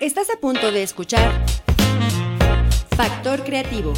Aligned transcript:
Estás 0.00 0.28
a 0.30 0.38
punto 0.40 0.70
de 0.72 0.82
escuchar 0.82 1.44
Factor 2.96 3.44
Creativo. 3.44 3.92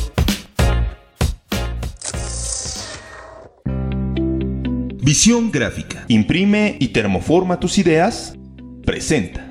Visión 5.03 5.51
gráfica. 5.51 6.05
Imprime 6.09 6.77
y 6.79 6.89
termoforma 6.89 7.59
tus 7.59 7.79
ideas. 7.79 8.37
Presenta. 8.85 9.51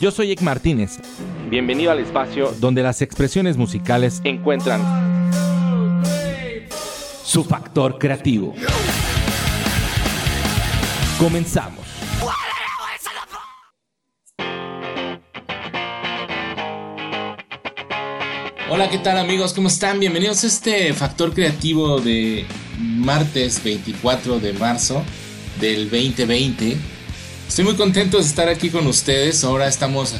Yo 0.00 0.10
soy 0.10 0.32
Ek 0.32 0.40
Martínez. 0.40 0.98
Bienvenido 1.48 1.92
al 1.92 2.00
espacio 2.00 2.52
donde 2.58 2.82
las 2.82 3.02
expresiones 3.02 3.56
musicales 3.56 4.20
encuentran 4.24 4.80
su 7.22 7.44
factor 7.44 7.98
creativo. 7.98 8.54
Comenzamos. 11.18 11.81
Hola, 18.74 18.88
¿qué 18.88 18.96
tal 18.96 19.18
amigos? 19.18 19.52
¿Cómo 19.52 19.68
están? 19.68 20.00
Bienvenidos 20.00 20.44
a 20.44 20.46
este 20.46 20.94
factor 20.94 21.34
creativo 21.34 22.00
de 22.00 22.46
martes 22.78 23.62
24 23.62 24.40
de 24.40 24.54
marzo 24.54 25.02
del 25.60 25.90
2020. 25.90 26.78
Estoy 27.46 27.66
muy 27.66 27.74
contento 27.74 28.16
de 28.16 28.22
estar 28.22 28.48
aquí 28.48 28.70
con 28.70 28.86
ustedes. 28.86 29.44
Ahora 29.44 29.68
estamos 29.68 30.14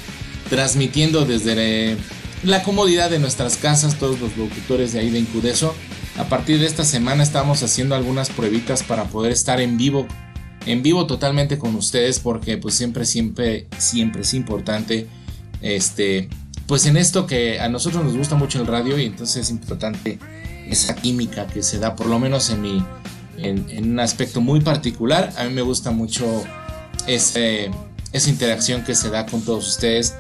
transmitiendo 0.51 1.25
desde 1.25 1.97
la 2.45 2.63
comodidad 2.63 3.09
de 3.09 3.21
nuestras 3.21 3.57
casas, 3.57 3.99
todos 3.99 4.21
los 4.21 4.37
locutores 4.37 4.93
de 4.93 5.01
ahí 5.01 5.09
de 5.09 5.21
Incudeso. 5.21 5.75
A 6.19 6.25
partir 6.25 6.61
de 6.61 6.67
esta 6.67 6.85
semana 6.85 7.23
estamos 7.23 7.63
haciendo 7.63 7.95
algunas 7.95 8.29
pruebitas 8.29 8.83
para 8.83 9.05
poder 9.05 9.33
estar 9.33 9.63
en 9.63 9.79
vivo, 9.79 10.07
en 10.67 10.83
vivo 10.83 11.07
totalmente 11.07 11.57
con 11.57 11.75
ustedes, 11.75 12.21
porque 12.21 12.59
pues 12.59 12.75
siempre, 12.75 13.07
siempre, 13.07 13.67
siempre 13.79 14.21
es 14.21 14.35
importante, 14.35 15.07
este, 15.63 16.29
pues 16.73 16.87
en 16.87 16.97
esto 16.97 17.27
que 17.27 17.61
a 17.61 17.69
nosotros 17.69 18.03
nos 18.03 18.17
gusta 18.17 18.35
mucho 18.35 18.59
el 18.59 18.67
radio 18.67 18.99
y 18.99 19.05
entonces 19.05 19.43
es 19.43 19.51
importante 19.51 20.19
esa 20.67 20.95
química 20.95 21.47
que 21.47 21.63
se 21.63 21.79
da, 21.79 21.95
por 21.95 22.07
lo 22.07 22.19
menos 22.19 22.49
en 22.49 22.83
en, 23.37 23.91
un 23.93 24.01
aspecto 24.01 24.41
muy 24.41 24.61
particular. 24.61 25.35
A 25.37 25.45
mí 25.45 25.53
me 25.53 25.61
gusta 25.61 25.91
mucho 25.91 26.25
esa 27.07 27.61
interacción 28.27 28.85
que 28.85 28.95
se 28.95 29.11
da 29.11 29.27
con 29.27 29.43
todos 29.43 29.69
ustedes 29.69 30.15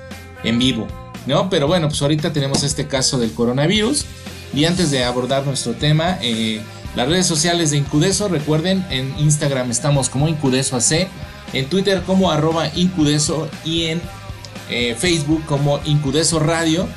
en 0.44 0.58
vivo, 0.58 0.86
¿no? 1.26 1.48
Pero 1.48 1.68
bueno, 1.68 1.88
pues 1.88 2.02
ahorita 2.02 2.34
tenemos 2.34 2.62
este 2.64 2.86
caso 2.86 3.18
del 3.18 3.32
coronavirus 3.32 4.04
y 4.52 4.66
antes 4.66 4.90
de 4.90 5.04
abordar 5.04 5.46
nuestro 5.46 5.72
tema, 5.72 6.18
eh, 6.20 6.60
las 6.94 7.08
redes 7.08 7.24
sociales 7.24 7.70
de 7.70 7.78
Incudeso, 7.78 8.28
recuerden, 8.28 8.84
en 8.90 9.18
Instagram 9.18 9.70
estamos 9.70 10.10
como 10.10 10.28
Incudeso 10.28 10.76
AC, 10.76 11.08
en 11.54 11.64
Twitter 11.70 12.02
como 12.02 12.30
arroba 12.30 12.68
Incudeso 12.76 13.48
y 13.64 13.84
en 13.84 14.02
eh, 14.68 14.96
Facebook 14.98 15.44
como 15.46 15.80
Incudeso 15.84 16.38
Radio. 16.38 16.88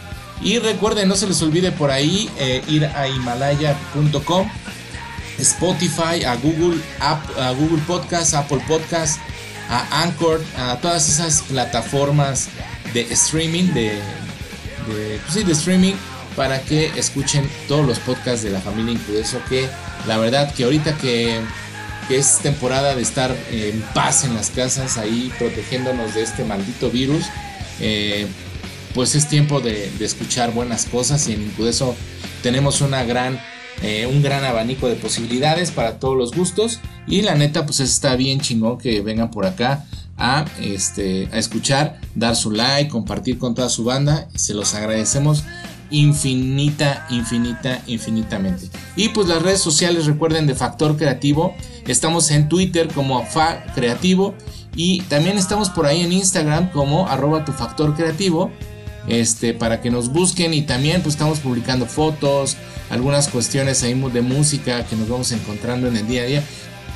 Y 0.41 0.59
recuerden, 0.59 1.07
no 1.07 1.15
se 1.15 1.27
les 1.27 1.41
olvide 1.41 1.71
por 1.71 1.91
ahí 1.91 2.29
eh, 2.37 2.61
ir 2.67 2.85
a 2.85 3.07
himalaya.com, 3.07 4.49
Spotify, 5.39 6.23
a 6.25 6.35
Google, 6.35 6.81
a 6.99 7.51
Google 7.57 7.81
Podcast, 7.87 8.33
Apple 8.33 8.61
Podcast, 8.67 9.19
a 9.69 10.03
Anchor, 10.03 10.43
a 10.57 10.77
todas 10.77 11.07
esas 11.09 11.41
plataformas 11.43 12.49
de 12.93 13.01
streaming, 13.13 13.73
de, 13.73 13.91
de, 14.87 15.19
pues 15.23 15.33
sí, 15.33 15.43
de 15.43 15.53
streaming 15.53 15.93
para 16.35 16.61
que 16.61 16.91
escuchen 16.97 17.49
todos 17.67 17.85
los 17.85 17.99
podcasts 17.99 18.43
de 18.43 18.51
la 18.51 18.59
familia 18.59 18.93
Incudeso 18.93 19.39
que 19.49 19.69
la 20.07 20.17
verdad 20.17 20.53
que 20.53 20.65
ahorita 20.65 20.97
que, 20.97 21.39
es 22.09 22.37
temporada 22.37 22.93
de 22.93 23.01
estar 23.01 23.35
en 23.49 23.81
paz 23.95 24.25
en 24.25 24.35
las 24.35 24.51
casas 24.51 24.99
ahí 24.99 25.33
protegiéndonos 25.39 26.13
de 26.13 26.21
este 26.21 26.43
maldito 26.43 26.91
virus 26.91 27.25
eh, 27.79 28.27
pues 28.93 29.15
es 29.15 29.27
tiempo 29.27 29.59
de, 29.59 29.91
escuchar 29.99 30.53
buenas 30.53 30.85
cosas 30.85 31.27
y 31.27 31.33
en 31.33 31.43
Incudeso 31.43 31.95
tenemos 32.41 32.81
una 32.81 33.03
gran 33.03 33.39
eh, 33.81 34.05
un 34.05 34.23
gran 34.23 34.45
abanico 34.45 34.87
de 34.87 34.95
posibilidades 34.95 35.71
para 35.71 35.99
todos 35.99 36.17
los 36.17 36.31
gustos 36.31 36.79
y 37.07 37.21
la 37.23 37.35
neta 37.35 37.65
pues 37.65 37.81
está 37.81 38.15
bien 38.15 38.39
chingón 38.39 38.77
que 38.77 39.01
vengan 39.01 39.31
por 39.31 39.45
acá 39.45 39.85
a, 40.17 40.45
este, 40.61 41.27
a 41.31 41.37
escuchar, 41.37 41.99
dar 42.15 42.35
su 42.35 42.51
like, 42.51 42.89
compartir 42.89 43.37
con 43.37 43.53
toda 43.53 43.69
su 43.69 43.83
banda. 43.83 44.29
Se 44.35 44.53
los 44.53 44.73
agradecemos 44.73 45.43
infinita, 45.89 47.05
infinita, 47.09 47.81
infinitamente. 47.87 48.69
Y 48.95 49.09
pues 49.09 49.27
las 49.27 49.41
redes 49.41 49.61
sociales, 49.61 50.05
recuerden 50.05 50.47
de 50.47 50.55
Factor 50.55 50.97
Creativo. 50.97 51.55
Estamos 51.87 52.31
en 52.31 52.49
Twitter 52.49 52.87
como 52.93 53.25
Fa 53.25 53.63
Creativo. 53.73 54.35
Y 54.75 55.01
también 55.03 55.37
estamos 55.37 55.69
por 55.69 55.85
ahí 55.85 56.01
en 56.01 56.11
Instagram 56.11 56.69
como 56.71 57.07
arroba 57.07 57.45
tu 57.45 57.53
factor 57.53 57.95
creativo. 57.95 58.51
Este, 59.07 59.53
para 59.53 59.81
que 59.81 59.91
nos 59.91 60.09
busquen 60.09 60.53
y 60.53 60.63
también 60.63 61.03
pues 61.03 61.13
estamos 61.13 61.39
publicando 61.39 61.85
fotos, 61.85 62.57
algunas 62.89 63.27
cuestiones 63.27 63.83
ahí 63.83 63.93
de 63.93 64.21
música 64.23 64.83
que 64.87 64.95
nos 64.95 65.07
vamos 65.07 65.31
encontrando 65.31 65.87
en 65.87 65.95
el 65.95 66.07
día 66.07 66.23
a 66.23 66.25
día. 66.25 66.43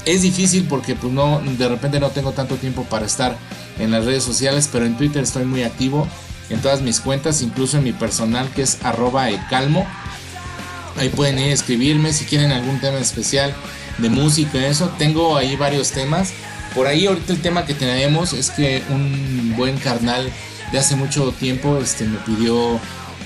Es 0.05 0.23
difícil 0.23 0.65
porque 0.67 0.95
pues 0.95 1.13
no, 1.13 1.39
de 1.39 1.69
repente 1.69 1.99
no 1.99 2.09
tengo 2.09 2.31
tanto 2.31 2.55
tiempo 2.55 2.83
para 2.89 3.05
estar 3.05 3.37
en 3.77 3.91
las 3.91 4.05
redes 4.05 4.23
sociales, 4.23 4.67
pero 4.71 4.85
en 4.85 4.97
Twitter 4.97 5.21
estoy 5.21 5.45
muy 5.45 5.61
activo 5.61 6.07
en 6.49 6.61
todas 6.61 6.81
mis 6.81 6.99
cuentas, 6.99 7.41
incluso 7.41 7.77
en 7.77 7.83
mi 7.83 7.93
personal 7.93 8.49
que 8.51 8.61
es 8.61 8.77
arroba 8.83 9.29
ecalmo. 9.29 9.85
Ahí 10.97 11.09
pueden 11.09 11.39
ir 11.39 11.51
a 11.51 11.53
escribirme 11.53 12.11
si 12.13 12.25
quieren 12.25 12.51
algún 12.51 12.79
tema 12.79 12.97
especial 12.97 13.53
de 13.97 14.09
música, 14.09 14.65
eso. 14.65 14.89
Tengo 14.97 15.37
ahí 15.37 15.55
varios 15.55 15.91
temas. 15.91 16.33
Por 16.73 16.87
ahí 16.87 17.05
ahorita 17.07 17.33
el 17.33 17.41
tema 17.41 17.65
que 17.65 17.73
tenemos 17.73 18.33
es 18.33 18.49
que 18.51 18.83
un 18.89 19.53
buen 19.55 19.77
carnal 19.77 20.31
de 20.71 20.79
hace 20.79 20.95
mucho 20.95 21.31
tiempo 21.31 21.79
este, 21.79 22.05
me 22.05 22.17
pidió 22.19 22.79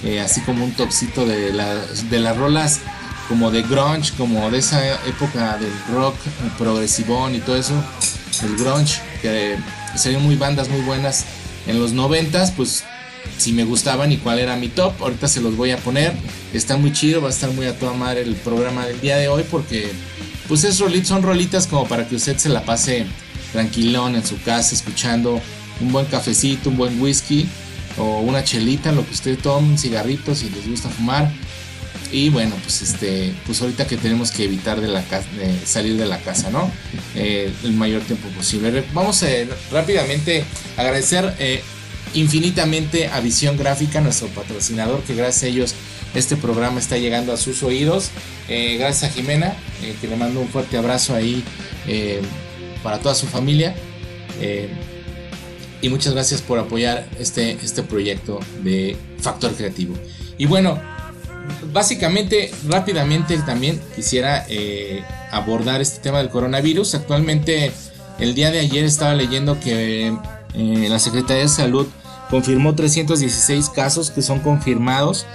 eh, 0.03 0.21
así 0.21 0.41
como 0.41 0.63
un 0.63 0.71
topcito 0.71 1.25
de, 1.25 1.51
de 1.51 2.19
las 2.19 2.37
rolas 2.37 2.79
como 3.27 3.51
de 3.51 3.63
grunge, 3.63 4.13
como 4.17 4.49
de 4.51 4.59
esa 4.59 4.85
época 5.07 5.57
del 5.57 5.73
rock 5.93 6.15
progresivón 6.57 7.35
y 7.35 7.39
todo 7.39 7.55
eso, 7.55 7.73
el 8.43 8.57
grunge, 8.57 9.01
que 9.21 9.57
salieron 9.95 10.25
muy 10.25 10.35
bandas 10.35 10.69
muy 10.69 10.81
buenas 10.81 11.25
en 11.65 11.79
los 11.79 11.93
noventas, 11.93 12.51
pues 12.51 12.83
si 13.37 13.51
me 13.51 13.63
gustaban 13.63 14.11
y 14.11 14.17
cuál 14.17 14.39
era 14.39 14.55
mi 14.55 14.69
top, 14.69 14.93
ahorita 15.01 15.27
se 15.27 15.41
los 15.41 15.55
voy 15.55 15.71
a 15.71 15.77
poner, 15.77 16.13
está 16.53 16.77
muy 16.77 16.93
chido, 16.93 17.21
va 17.21 17.27
a 17.27 17.31
estar 17.31 17.51
muy 17.51 17.65
a 17.65 17.77
toda 17.77 17.93
madre 17.93 18.21
el 18.21 18.35
programa 18.35 18.85
del 18.85 18.99
día 19.01 19.17
de 19.17 19.27
hoy 19.27 19.43
porque 19.49 19.91
pues 20.47 20.63
es 20.63 20.75
son 20.75 21.23
rolitas 21.23 21.67
como 21.67 21.87
para 21.87 22.07
que 22.07 22.15
usted 22.15 22.37
se 22.37 22.49
la 22.49 22.63
pase 22.63 23.05
tranquilón 23.51 24.15
en 24.15 24.25
su 24.25 24.41
casa 24.41 24.75
escuchando 24.75 25.41
un 25.79 25.91
buen 25.91 26.05
cafecito, 26.05 26.69
un 26.69 26.77
buen 26.77 27.01
whisky 27.01 27.47
o 27.97 28.21
una 28.21 28.43
chelita, 28.43 28.91
lo 28.91 29.05
que 29.05 29.13
usted 29.13 29.37
tome, 29.39 29.69
un 29.69 29.77
cigarrito 29.77 30.35
si 30.35 30.49
les 30.49 30.67
gusta 30.67 30.89
fumar 30.89 31.31
y 32.13 32.29
bueno, 32.29 32.55
pues 32.61 32.83
este, 32.83 33.33
pues 33.45 33.59
ahorita 33.61 33.87
que 33.87 33.97
tenemos 33.97 34.29
que 34.31 34.43
evitar 34.43 34.79
de 34.79 34.87
la 34.87 35.01
de 35.01 35.65
salir 35.65 35.97
de 35.97 36.05
la 36.05 36.19
casa, 36.19 36.51
¿no? 36.51 36.69
Eh, 37.15 37.51
el 37.63 37.73
mayor 37.73 38.03
tiempo 38.03 38.29
posible. 38.29 38.83
Vamos 38.93 39.23
a 39.23 39.27
rápidamente 39.71 40.45
agradecer 40.77 41.35
eh, 41.39 41.63
infinitamente 42.13 43.07
a 43.07 43.19
Visión 43.19 43.57
Gráfica, 43.57 44.01
nuestro 44.01 44.27
patrocinador, 44.29 45.01
que 45.03 45.15
gracias 45.15 45.43
a 45.43 45.47
ellos 45.47 45.75
este 46.15 46.35
programa 46.35 46.79
está 46.79 46.97
llegando 46.97 47.33
a 47.33 47.37
sus 47.37 47.63
oídos. 47.63 48.09
Eh, 48.47 48.77
gracias 48.77 49.11
a 49.11 49.13
Jimena, 49.13 49.55
que 49.99 50.07
le 50.07 50.15
mando 50.15 50.39
un 50.41 50.47
fuerte 50.47 50.77
abrazo 50.77 51.15
ahí 51.15 51.43
para 52.83 52.99
toda 52.99 53.15
su 53.15 53.27
familia. 53.27 53.75
y 55.81 55.89
muchas 55.89 56.13
gracias 56.13 56.41
por 56.41 56.59
apoyar 56.59 57.07
este, 57.19 57.57
este 57.63 57.83
proyecto 57.83 58.39
de 58.63 58.95
Factor 59.19 59.53
Creativo. 59.53 59.95
Y 60.37 60.45
bueno, 60.45 60.79
básicamente, 61.71 62.51
rápidamente 62.67 63.37
también 63.39 63.79
quisiera 63.95 64.45
eh, 64.49 65.03
abordar 65.31 65.81
este 65.81 65.99
tema 65.99 66.19
del 66.19 66.29
coronavirus. 66.29 66.95
Actualmente, 66.95 67.71
el 68.19 68.35
día 68.35 68.51
de 68.51 68.59
ayer 68.59 68.85
estaba 68.85 69.13
leyendo 69.13 69.59
que 69.59 70.07
eh, 70.53 70.87
la 70.89 70.99
Secretaría 70.99 71.43
de 71.43 71.49
Salud 71.49 71.87
confirmó 72.29 72.75
316 72.75 73.69
casos 73.69 74.11
que 74.11 74.21
son 74.21 74.39
confirmados, 74.39 75.25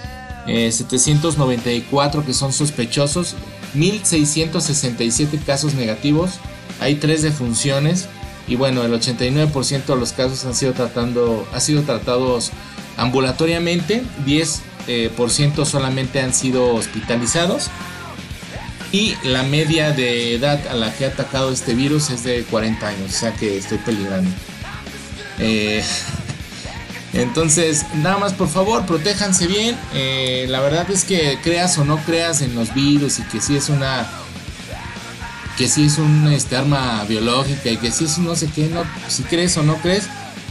794 0.46 2.20
eh, 2.20 2.24
que 2.24 2.34
son 2.34 2.52
sospechosos, 2.52 3.34
1667 3.74 5.38
casos 5.44 5.74
negativos, 5.74 6.32
hay 6.80 6.96
3 6.96 7.22
defunciones 7.22 8.08
y 8.46 8.56
bueno, 8.56 8.82
el 8.82 8.92
89% 8.92 9.84
de 9.86 9.96
los 9.96 10.12
casos 10.12 10.44
han 10.44 10.54
sido, 10.54 10.72
tratando, 10.72 11.46
ha 11.52 11.60
sido 11.60 11.82
tratados 11.82 12.50
ambulatoriamente, 12.96 14.02
10 14.24 14.62
eh, 14.86 15.10
por 15.14 15.30
ciento 15.30 15.66
solamente 15.66 16.22
han 16.22 16.32
sido 16.32 16.74
hospitalizados 16.74 17.68
y 18.90 19.14
la 19.22 19.42
media 19.42 19.90
de 19.92 20.34
edad 20.34 20.66
a 20.68 20.74
la 20.74 20.94
que 20.94 21.04
ha 21.04 21.08
atacado 21.08 21.52
este 21.52 21.74
virus 21.74 22.08
es 22.08 22.24
de 22.24 22.42
40 22.44 22.88
años, 22.88 23.14
o 23.14 23.18
sea 23.18 23.34
que 23.34 23.58
estoy 23.58 23.78
peligrando. 23.78 24.30
Eh, 25.38 25.84
entonces, 27.18 27.84
nada 27.96 28.16
más 28.18 28.32
por 28.32 28.48
favor, 28.48 28.86
protéjanse 28.86 29.48
bien. 29.48 29.76
Eh, 29.92 30.46
la 30.48 30.60
verdad 30.60 30.88
es 30.88 31.04
que 31.04 31.38
creas 31.42 31.76
o 31.76 31.84
no 31.84 31.98
creas 31.98 32.42
en 32.42 32.54
los 32.54 32.72
virus 32.74 33.18
y 33.18 33.22
que 33.24 33.40
si 33.40 33.56
es 33.56 33.68
una 33.68 34.08
que 35.56 35.66
si 35.66 35.86
es 35.86 35.98
un 35.98 36.28
este, 36.32 36.56
arma 36.56 37.04
biológica 37.08 37.68
y 37.70 37.76
que 37.78 37.90
si 37.90 38.04
es 38.04 38.18
no 38.18 38.36
sé 38.36 38.48
qué, 38.54 38.68
no, 38.68 38.84
si 39.08 39.24
crees 39.24 39.56
o 39.56 39.64
no 39.64 39.74
crees, 39.78 40.04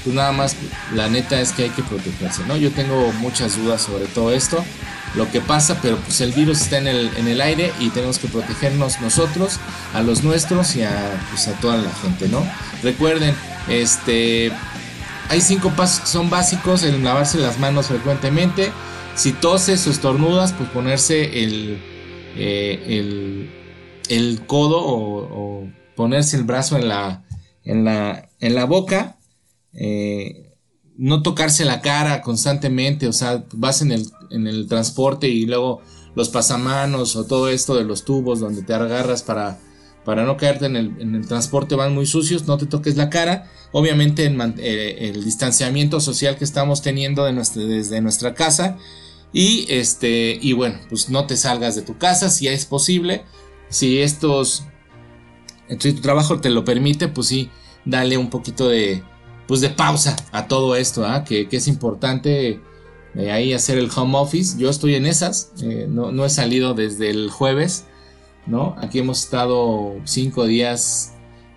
pues 0.04 0.14
nada 0.14 0.34
más 0.34 0.58
la 0.94 1.08
neta 1.08 1.40
es 1.40 1.54
que 1.54 1.64
hay 1.64 1.70
que 1.70 1.84
protegerse, 1.84 2.44
¿no? 2.46 2.58
Yo 2.58 2.72
tengo 2.72 3.14
muchas 3.14 3.56
dudas 3.56 3.82
sobre 3.82 4.06
todo 4.08 4.34
esto, 4.34 4.62
lo 5.16 5.32
que 5.32 5.40
pasa, 5.40 5.80
pero 5.82 5.96
pues 5.96 6.20
el 6.20 6.34
virus 6.34 6.60
está 6.60 6.80
en 6.80 6.88
el, 6.88 7.10
en 7.16 7.30
el 7.30 7.40
aire 7.40 7.72
y 7.80 7.90
tenemos 7.92 8.20
que 8.20 8.28
protegernos 8.28 9.00
nosotros, 9.00 9.62
a 9.94 10.02
los 10.02 10.26
nuestros 10.26 10.76
y 10.76 10.84
a, 10.84 11.26
pues, 11.30 11.48
a 11.48 11.54
toda 11.54 11.78
la 11.78 11.90
gente, 12.02 12.28
¿no? 12.28 12.46
Recuerden, 12.84 13.34
este, 13.70 14.52
hay 15.30 15.42
cinco 15.42 15.72
pasos 15.72 16.02
que 16.02 16.08
son 16.08 16.30
básicos, 16.30 16.84
el 16.84 17.04
lavarse 17.04 17.38
las 17.38 17.60
manos 17.60 17.88
frecuentemente, 17.88 18.72
si 19.16 19.34
toses 19.34 19.86
o 19.88 19.92
estornudas, 19.92 20.54
pues 20.54 20.70
ponerse 20.70 21.44
el, 21.44 21.82
eh, 22.36 23.50
el, 24.10 24.46
codo 24.46 24.80
o, 24.80 25.68
ponerse 25.96 26.38
el 26.38 26.44
brazo 26.44 26.78
en 26.78 26.88
la, 26.88 27.24
en 27.64 27.84
la, 27.84 28.30
en 28.40 28.56
la 28.56 28.66
boca. 28.66 29.18
Eh, 29.74 30.54
no 30.98 31.22
tocarse 31.22 31.66
la 31.66 31.82
cara 31.82 32.22
constantemente, 32.22 33.08
o 33.08 33.14
sea, 33.14 33.44
vas 33.54 33.82
en 33.82 33.92
el, 33.92 34.08
en 34.32 34.48
el 34.48 34.68
transporte 34.68 35.28
y 35.28 35.46
luego 35.46 35.82
los 36.16 36.30
pasamanos 36.30 37.16
o 37.16 37.26
todo 37.26 37.50
esto 37.50 37.76
de 37.76 37.84
los 37.84 38.04
tubos 38.04 38.40
donde 38.40 38.64
te 38.64 38.74
agarras 38.74 39.22
para, 39.22 39.60
para 40.08 40.24
no 40.24 40.38
caerte 40.38 40.68
en 40.68 40.78
el, 40.78 40.96
el 41.02 41.28
transporte 41.28 41.76
van 41.76 41.94
muy 41.94 42.06
sucios, 42.06 42.48
no 42.48 42.58
te 42.58 42.66
toques 42.66 42.96
la 42.96 43.10
cara. 43.10 43.52
Obviamente 43.74 44.34
eh, 44.60 44.98
el 45.02 45.22
distanciamiento 45.26 46.00
social 46.00 46.38
que 46.38 46.46
estamos 46.46 46.82
teniendo 46.82 47.26
de 47.26 47.34
desde 47.34 48.00
nuestra 48.00 48.34
casa 48.34 48.78
y 49.34 49.66
este, 49.68 50.40
y 50.42 50.54
bueno, 50.54 50.80
pues 50.88 51.10
no 51.10 51.28
te 51.28 51.36
salgas 51.36 51.76
de 51.76 51.82
tu 51.82 51.98
casa 51.98 52.30
si 52.30 52.48
es 52.48 52.66
posible. 52.66 53.26
Si 53.68 54.00
estos, 54.00 54.64
si 55.78 55.92
tu 55.92 56.00
trabajo 56.00 56.40
te 56.40 56.52
lo 56.52 56.64
permite, 56.64 57.10
pues 57.10 57.28
sí, 57.28 57.50
dale 57.84 58.18
un 58.18 58.30
poquito 58.30 58.70
de, 58.70 59.04
pues 59.46 59.60
de 59.60 59.72
pausa 59.72 60.16
a 60.32 60.48
todo 60.48 60.78
esto, 60.78 61.06
¿ah? 61.06 61.26
que, 61.26 61.50
es 61.52 61.68
importante 61.68 62.62
eh, 63.14 63.32
ahí 63.34 63.52
hacer 63.52 63.78
el 63.78 63.90
home 63.94 64.18
office. 64.18 64.58
Yo 64.58 64.70
estoy 64.70 64.96
en 64.96 65.06
esas, 65.06 65.52
eh, 65.62 65.86
no, 65.90 66.14
no, 66.14 66.24
he 66.24 66.30
salido 66.30 66.76
desde 66.76 67.10
el 67.10 67.30
jueves, 67.30 67.88
¿no? 68.48 68.76
Aquí 68.80 69.00
hemos 69.00 69.24
estado 69.24 69.96
cinco 70.06 70.46
días 70.46 71.14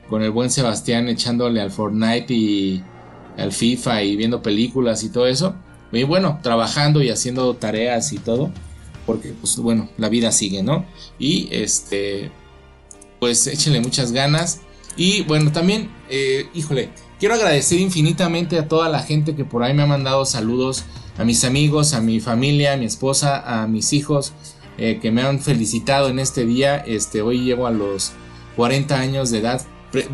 con 0.08 0.22
el 0.22 0.30
buen 0.30 0.50
Sebastián 0.50 1.08
echándole 1.08 1.60
al 1.60 1.70
Fortnite 1.70 2.34
y 2.34 2.82
al 3.38 3.52
FIFA 3.52 4.02
y 4.02 4.16
viendo 4.16 4.42
películas 4.42 5.02
y 5.04 5.10
todo 5.10 5.26
eso. 5.26 5.54
Y 5.92 6.02
bueno, 6.04 6.38
trabajando 6.42 7.02
y 7.02 7.10
haciendo 7.10 7.54
tareas 7.54 8.12
y 8.12 8.18
todo. 8.18 8.50
Porque, 9.06 9.32
pues 9.40 9.56
bueno, 9.56 9.88
la 9.96 10.08
vida 10.08 10.30
sigue, 10.30 10.62
¿no? 10.62 10.84
Y 11.18 11.48
este, 11.50 12.30
pues 13.18 13.46
échenle 13.46 13.80
muchas 13.80 14.12
ganas. 14.12 14.60
Y 14.96 15.22
bueno, 15.22 15.52
también, 15.52 15.90
eh, 16.08 16.48
híjole, 16.54 16.90
quiero 17.18 17.34
agradecer 17.34 17.80
infinitamente 17.80 18.58
a 18.58 18.68
toda 18.68 18.88
la 18.88 19.00
gente 19.00 19.34
que 19.34 19.44
por 19.44 19.62
ahí 19.62 19.74
me 19.74 19.82
ha 19.82 19.86
mandado 19.86 20.24
saludos. 20.24 20.84
A 21.18 21.24
mis 21.24 21.44
amigos, 21.44 21.92
a 21.92 22.00
mi 22.00 22.20
familia, 22.20 22.74
a 22.74 22.76
mi 22.76 22.86
esposa, 22.86 23.62
a 23.62 23.66
mis 23.66 23.92
hijos. 23.92 24.32
Eh, 24.82 24.98
que 24.98 25.10
me 25.12 25.20
han 25.20 25.40
felicitado 25.40 26.08
en 26.08 26.18
este 26.18 26.46
día. 26.46 26.78
Este, 26.78 27.20
hoy 27.20 27.44
llego 27.44 27.66
a 27.66 27.70
los 27.70 28.12
40 28.56 28.98
años 28.98 29.30
de 29.30 29.40
edad 29.40 29.60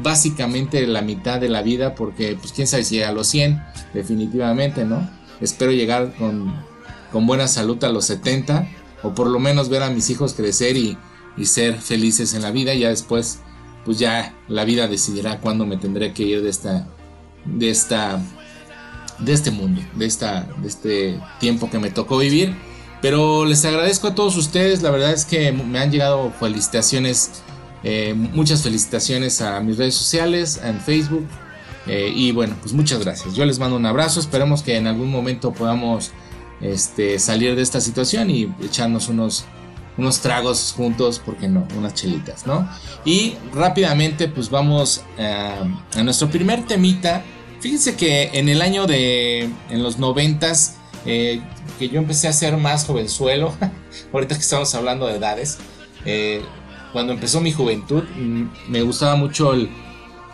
básicamente 0.03 0.87
la 0.87 1.03
mitad 1.03 1.41
de 1.41 1.49
la 1.49 1.63
vida 1.63 1.95
porque 1.95 2.37
pues 2.37 2.53
quién 2.53 2.67
sabe 2.67 2.85
si 2.85 3.03
a 3.03 3.13
los 3.13 3.27
100 3.29 3.63
definitivamente, 3.95 4.85
¿no? 4.85 5.09
Espero 5.41 5.71
llegar 5.71 6.15
con, 6.15 6.53
buena 7.13 7.49
salud 7.49 7.83
a 7.85 7.89
los 7.89 8.07
70 8.07 8.69
o 9.03 9.15
por 9.15 9.29
lo 9.29 9.39
menos 9.39 9.69
ver 9.69 9.83
a 9.83 9.91
mis 9.91 10.11
hijos 10.11 10.35
crecer 10.35 10.77
y, 10.77 10.99
ser 11.45 11.79
felices 11.81 12.35
en 12.35 12.43
la 12.43 12.51
vida. 12.51 12.75
Y 12.75 12.81
ya 12.81 12.89
después, 12.89 13.41
pues 13.85 13.99
ya 13.99 14.35
la 14.49 14.65
vida 14.65 14.89
decidirá 14.89 15.39
cuándo 15.41 15.65
me 15.65 15.77
tendré 15.77 16.13
que 16.13 16.25
ir 16.25 16.43
de 16.43 16.49
esta, 16.49 16.89
de 17.45 17.71
esta, 17.71 18.21
de 19.19 19.33
este 19.33 19.51
mundo, 19.51 19.81
de 19.95 20.07
esta, 20.07 20.49
de 20.59 20.69
este 20.69 21.21
tiempo 21.39 21.71
que 21.71 21.79
me 21.79 21.91
tocó 21.91 22.19
vivir. 22.19 22.55
Pero 23.03 23.45
les 23.45 23.65
agradezco 23.65 24.09
a 24.09 24.15
todos 24.15 24.37
ustedes, 24.37 24.83
la 24.83 24.91
verdad 24.91 25.13
es 25.13 25.25
que 25.25 25.53
me 25.53 25.79
han 25.79 25.91
llegado 25.91 26.33
felicitaciones, 26.41 27.43
eh, 27.85 28.15
muchas 28.15 28.63
felicitaciones 28.63 29.41
a 29.41 29.61
mis 29.61 29.77
redes 29.77 29.95
sociales, 29.95 30.61
en 30.65 30.81
Facebook, 30.81 31.27
eh, 31.87 32.13
y 32.15 32.33
bueno, 32.33 32.57
pues 32.61 32.73
muchas 32.73 33.01
gracias. 33.05 33.35
Yo 33.35 33.45
les 33.45 33.59
mando 33.59 33.77
un 33.77 33.87
abrazo. 33.87 34.21
Esperemos 34.21 34.63
que 34.63 34.77
en 34.77 34.87
algún 34.87 35.11
momento 35.11 35.53
podamos 35.53 36.11
este, 36.61 37.19
salir 37.19 37.55
de 37.55 37.63
esta 37.63 37.81
situación 37.81 38.31
y 38.31 38.53
echarnos 38.63 39.09
unos, 39.09 39.45
unos 39.97 40.21
tragos 40.21 40.75
juntos, 40.77 41.21
porque 41.25 41.49
no, 41.49 41.67
unas 41.77 41.95
chelitas, 41.95 42.47
¿no? 42.47 42.69
Y 43.05 43.35
rápidamente, 43.53 44.29
pues 44.29 44.51
vamos 44.51 45.03
a, 45.19 46.03
nuestro 46.03 46.29
primer 46.29 46.67
temita. 46.67 47.23
Fíjense 47.61 47.97
que 47.97 48.31
en 48.35 48.49
el 48.49 48.63
año 48.63 48.87
de, 48.87 49.49
en 49.71 49.83
los 49.83 49.99
noventas, 49.99 50.77
eh, 51.05 51.41
que 51.79 51.89
yo 51.89 51.99
empecé 51.99 52.29
a 52.29 52.33
ser 52.33 52.57
más 52.57 52.85
jovenzuelo, 52.85 53.55
ahorita 54.13 54.35
que 54.35 54.41
estamos 54.41 54.75
hablando 54.75 55.07
de 55.07 55.17
edades, 55.17 55.59
eh, 56.05 56.43
cuando 56.93 57.13
empezó 57.13 57.41
mi 57.41 57.53
juventud, 57.53 58.05
mm, 58.05 58.71
me 58.71 58.83
gustaba 58.83 59.17
mucho 59.17 59.53
el 59.53 59.69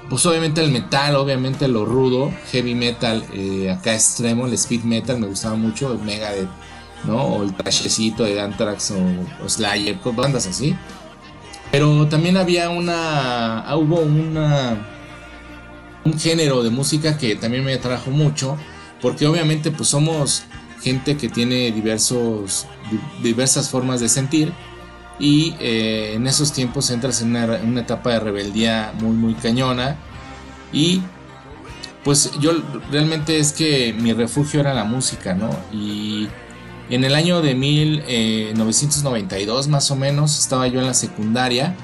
pues 0.08 0.26
obviamente 0.26 0.60
el 0.60 0.70
metal, 0.70 1.16
obviamente 1.16 1.68
lo 1.68 1.84
rudo, 1.84 2.32
heavy 2.50 2.74
metal, 2.74 3.24
eh, 3.32 3.70
acá 3.70 3.94
extremo, 3.94 4.46
el 4.46 4.52
speed 4.54 4.82
metal 4.82 5.18
me 5.18 5.26
gustaba 5.26 5.54
mucho, 5.54 5.92
el 5.92 6.00
Megadeth, 6.00 6.48
¿no? 7.04 7.22
O 7.22 7.42
el 7.42 7.54
trashecito 7.54 8.24
de 8.24 8.40
Anthrax 8.40 8.92
o, 8.92 9.48
Slayer, 9.48 9.98
bandas 10.14 10.46
así. 10.46 10.76
Pero 11.70 12.06
también 12.08 12.36
había 12.36 12.68
una, 12.68 13.60
ah, 13.60 13.76
hubo 13.76 14.00
una, 14.00 14.86
un 16.04 16.18
género 16.18 16.62
de 16.62 16.70
música 16.70 17.16
que 17.16 17.36
también 17.36 17.64
me 17.64 17.72
atrajo 17.72 18.10
mucho, 18.10 18.58
porque 19.00 19.26
obviamente 19.26 19.70
pues 19.70 19.88
somos 19.88 20.44
gente 20.82 21.16
que 21.16 21.28
tiene 21.28 21.70
diversos, 21.72 22.66
diversas 23.22 23.70
formas 23.70 24.00
de 24.00 24.08
sentir 24.08 24.52
y 25.18 25.54
eh, 25.60 26.14
en 26.14 26.26
esos 26.26 26.52
tiempos 26.52 26.90
entras 26.90 27.20
en 27.22 27.36
una, 27.36 27.80
etapa 27.80 28.10
de 28.10 28.20
rebeldía 28.20 28.92
muy 29.00 29.16
muy 29.16 29.32
cañona 29.34 29.96
y 30.72 31.02
pues 32.02 32.32
yo 32.40 32.52
realmente 32.90 33.38
es 33.38 33.52
que 33.52 33.92
mi 33.92 34.12
refugio 34.12 34.58
era 34.60 34.74
la 34.74 34.82
música, 34.84 35.34
¿no? 35.34 35.50
Y 35.72 36.26
en 36.90 37.04
el 37.04 37.14
año 37.14 37.40
de 37.40 37.54
1992 37.54 39.66
eh, 39.66 39.70
más 39.70 39.92
o 39.92 39.96
menos 39.96 40.38
estaba 40.38 40.66
yo 40.66 40.80
en 40.80 40.86
la 40.86 40.94
secundaria 40.94 41.76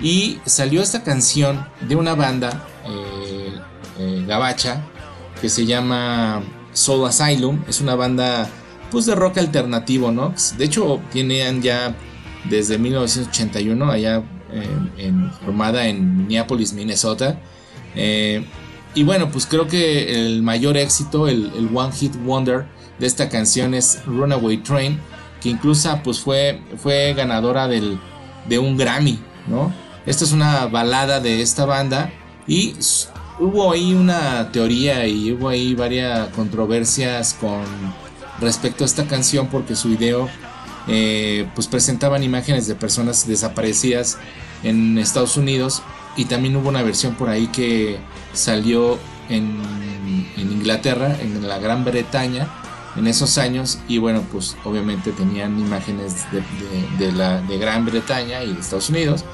y 0.00 0.38
salió 0.44 0.82
esta 0.82 1.02
canción 1.02 1.66
de 1.80 1.96
una 1.96 2.14
banda 2.14 2.64
eh, 3.98 4.24
gabacha 4.26 4.82
que 5.40 5.48
se 5.48 5.66
llama 5.66 6.42
Soul 6.76 7.08
Asylum, 7.08 7.62
es 7.68 7.80
una 7.80 7.94
banda 7.94 8.48
pues 8.90 9.06
de 9.06 9.14
rock 9.14 9.38
alternativo, 9.38 10.12
¿no? 10.12 10.34
De 10.58 10.64
hecho 10.64 11.00
tienen 11.10 11.62
ya 11.62 11.96
desde 12.48 12.78
1981, 12.78 13.90
allá 13.90 14.22
formada 15.44 15.86
en 15.88 16.18
Minneapolis, 16.18 16.72
Minnesota. 16.72 17.40
Eh, 17.94 18.44
y 18.94 19.02
bueno, 19.02 19.30
pues 19.30 19.46
creo 19.46 19.66
que 19.66 20.26
el 20.26 20.42
mayor 20.42 20.76
éxito, 20.76 21.28
el, 21.28 21.70
One 21.74 21.92
Hit 21.92 22.14
Wonder 22.24 22.66
de 22.98 23.06
esta 23.06 23.28
canción 23.28 23.74
es 23.74 24.02
Runaway 24.06 24.58
Train, 24.58 25.00
que 25.40 25.48
incluso 25.48 25.98
pues 26.04 26.20
fue, 26.20 26.60
fue 26.76 27.14
ganadora 27.14 27.68
del, 27.68 27.98
de 28.48 28.58
un 28.58 28.76
Grammy, 28.76 29.18
¿no? 29.48 29.72
Esta 30.06 30.24
es 30.24 30.32
una 30.32 30.66
balada 30.66 31.20
de 31.20 31.42
esta 31.42 31.64
banda 31.64 32.12
y 32.46 32.74
hubo 33.38 33.72
ahí 33.72 33.94
una 33.94 34.50
teoría 34.50 35.06
y 35.06 35.32
hubo 35.32 35.48
ahí 35.48 35.74
varias 35.74 36.28
controversias 36.28 37.34
con 37.34 37.64
respecto 38.40 38.84
a 38.84 38.86
esta 38.86 39.06
canción 39.06 39.48
porque 39.48 39.76
su 39.76 39.88
video 39.88 40.28
eh, 40.88 41.48
pues 41.54 41.66
presentaban 41.66 42.22
imágenes 42.22 42.66
de 42.66 42.74
personas 42.74 43.26
desaparecidas 43.26 44.18
en 44.62 44.98
Estados 44.98 45.36
Unidos 45.36 45.82
y 46.16 46.26
también 46.26 46.56
hubo 46.56 46.68
una 46.68 46.82
versión 46.82 47.14
por 47.14 47.28
ahí 47.28 47.48
que 47.48 47.98
salió 48.32 48.98
en, 49.28 49.60
Inglaterra, 50.36 51.16
en 51.20 51.46
la 51.46 51.58
Gran 51.58 51.84
Bretaña, 51.84 52.46
en 52.96 53.06
esos 53.06 53.36
años 53.38 53.78
y 53.88 53.98
bueno 53.98 54.22
pues 54.32 54.56
obviamente 54.64 55.12
tenían 55.12 55.58
imágenes 55.58 56.24
de, 56.98 57.12
la, 57.12 57.40
de 57.42 57.58
Gran 57.58 57.84
Bretaña 57.84 58.42
y 58.42 58.54
de 58.54 58.60
Estados 58.60 58.88
Unidos. 58.88 59.24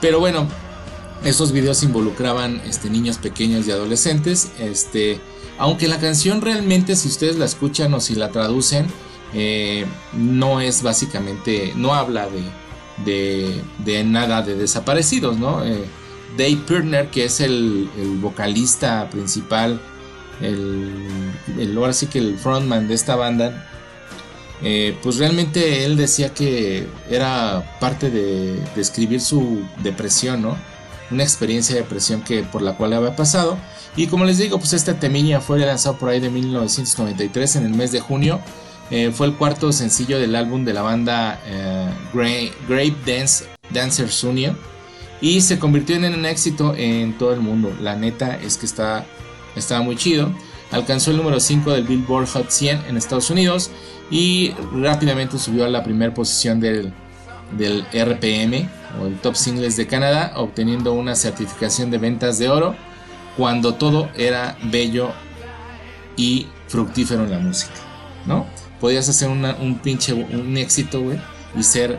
Pero 0.00 0.18
bueno 0.18 0.46
esos 1.24 1.52
videos 1.52 1.82
involucraban 1.82 2.60
este, 2.66 2.90
niños 2.90 3.18
pequeños 3.18 3.66
y 3.66 3.70
adolescentes 3.70 4.50
este 4.58 5.20
aunque 5.58 5.88
la 5.88 5.98
canción 5.98 6.40
realmente 6.40 6.96
si 6.96 7.08
ustedes 7.08 7.36
la 7.36 7.44
escuchan 7.44 7.92
o 7.94 8.00
si 8.00 8.14
la 8.14 8.30
traducen 8.30 8.86
eh, 9.32 9.86
no 10.12 10.60
es 10.60 10.82
básicamente, 10.82 11.72
no 11.76 11.94
habla 11.94 12.28
de, 13.04 14.04
nada 14.04 14.42
de 14.42 14.56
desaparecidos. 14.56 15.36
Eh, 15.64 15.84
Dave 16.36 16.58
Pirner, 16.66 17.10
que 17.10 17.24
es 17.24 17.40
el, 17.40 17.88
vocalista 18.20 19.08
principal, 19.10 19.80
el, 20.40 21.76
ahora 21.76 21.92
sí 21.92 22.06
que 22.06 22.18
el 22.18 22.38
frontman 22.38 22.88
de 22.88 22.94
esta 22.94 23.16
banda, 23.16 23.68
eh, 24.62 24.96
pues 25.02 25.16
realmente 25.16 25.84
él 25.84 25.96
decía 25.96 26.34
que 26.34 26.86
era 27.08 27.78
parte 27.80 28.10
de, 28.10 28.56
de 28.74 28.80
escribir 28.80 29.20
su 29.20 29.62
depresión, 29.82 30.42
¿no? 30.42 30.56
Una 31.10 31.22
experiencia 31.22 31.76
de 31.76 31.82
presión 31.82 32.22
que 32.22 32.42
por 32.42 32.62
la 32.62 32.76
cual 32.76 32.92
había 32.92 33.16
pasado. 33.16 33.58
Y 33.96 34.06
como 34.06 34.24
les 34.24 34.38
digo, 34.38 34.58
pues 34.58 34.72
este 34.72 34.94
temilla 34.94 35.40
fue 35.40 35.58
lanzado 35.58 35.96
por 35.96 36.08
ahí 36.08 36.20
de 36.20 36.30
1993 36.30 37.56
en 37.56 37.66
el 37.66 37.74
mes 37.74 37.92
de 37.92 38.00
junio. 38.00 38.40
Eh, 38.90 39.12
fue 39.12 39.26
el 39.26 39.34
cuarto 39.34 39.72
sencillo 39.72 40.18
del 40.18 40.34
álbum 40.34 40.64
de 40.64 40.72
la 40.72 40.82
banda 40.82 41.40
eh, 41.46 41.88
Grape 42.12 42.96
Dance 43.06 43.44
Dancers 43.72 44.24
Union 44.24 44.58
y 45.20 45.42
se 45.42 45.58
convirtió 45.58 45.96
en 45.96 46.12
un 46.12 46.26
éxito 46.26 46.74
en 46.76 47.16
todo 47.16 47.32
el 47.32 47.40
mundo. 47.40 47.72
La 47.80 47.94
neta 47.94 48.36
es 48.36 48.56
que 48.56 48.66
está, 48.66 49.04
estaba 49.54 49.82
muy 49.82 49.96
chido. 49.96 50.32
Alcanzó 50.72 51.10
el 51.10 51.18
número 51.18 51.40
5 51.40 51.72
del 51.72 51.84
Billboard 51.84 52.28
Hot 52.28 52.50
100 52.50 52.84
en 52.88 52.96
Estados 52.96 53.30
Unidos 53.30 53.70
y 54.10 54.52
rápidamente 54.72 55.38
subió 55.38 55.64
a 55.64 55.68
la 55.68 55.82
primera 55.84 56.12
posición 56.14 56.60
del, 56.60 56.92
del 57.56 57.84
RPM 57.92 58.79
o 59.00 59.06
el 59.06 59.18
Top 59.18 59.34
Singles 59.34 59.76
de 59.76 59.86
Canadá, 59.86 60.32
obteniendo 60.36 60.92
una 60.92 61.14
certificación 61.14 61.90
de 61.90 61.98
ventas 61.98 62.38
de 62.38 62.48
oro 62.48 62.74
cuando 63.36 63.74
todo 63.74 64.10
era 64.16 64.56
bello 64.64 65.10
y 66.16 66.46
fructífero 66.68 67.24
en 67.24 67.30
la 67.30 67.38
música, 67.38 67.74
¿no? 68.26 68.46
Podías 68.80 69.08
hacer 69.08 69.28
un 69.28 69.78
pinche, 69.82 70.12
un 70.12 70.56
éxito, 70.56 71.02
güey, 71.02 71.20
y 71.56 71.62
ser, 71.62 71.98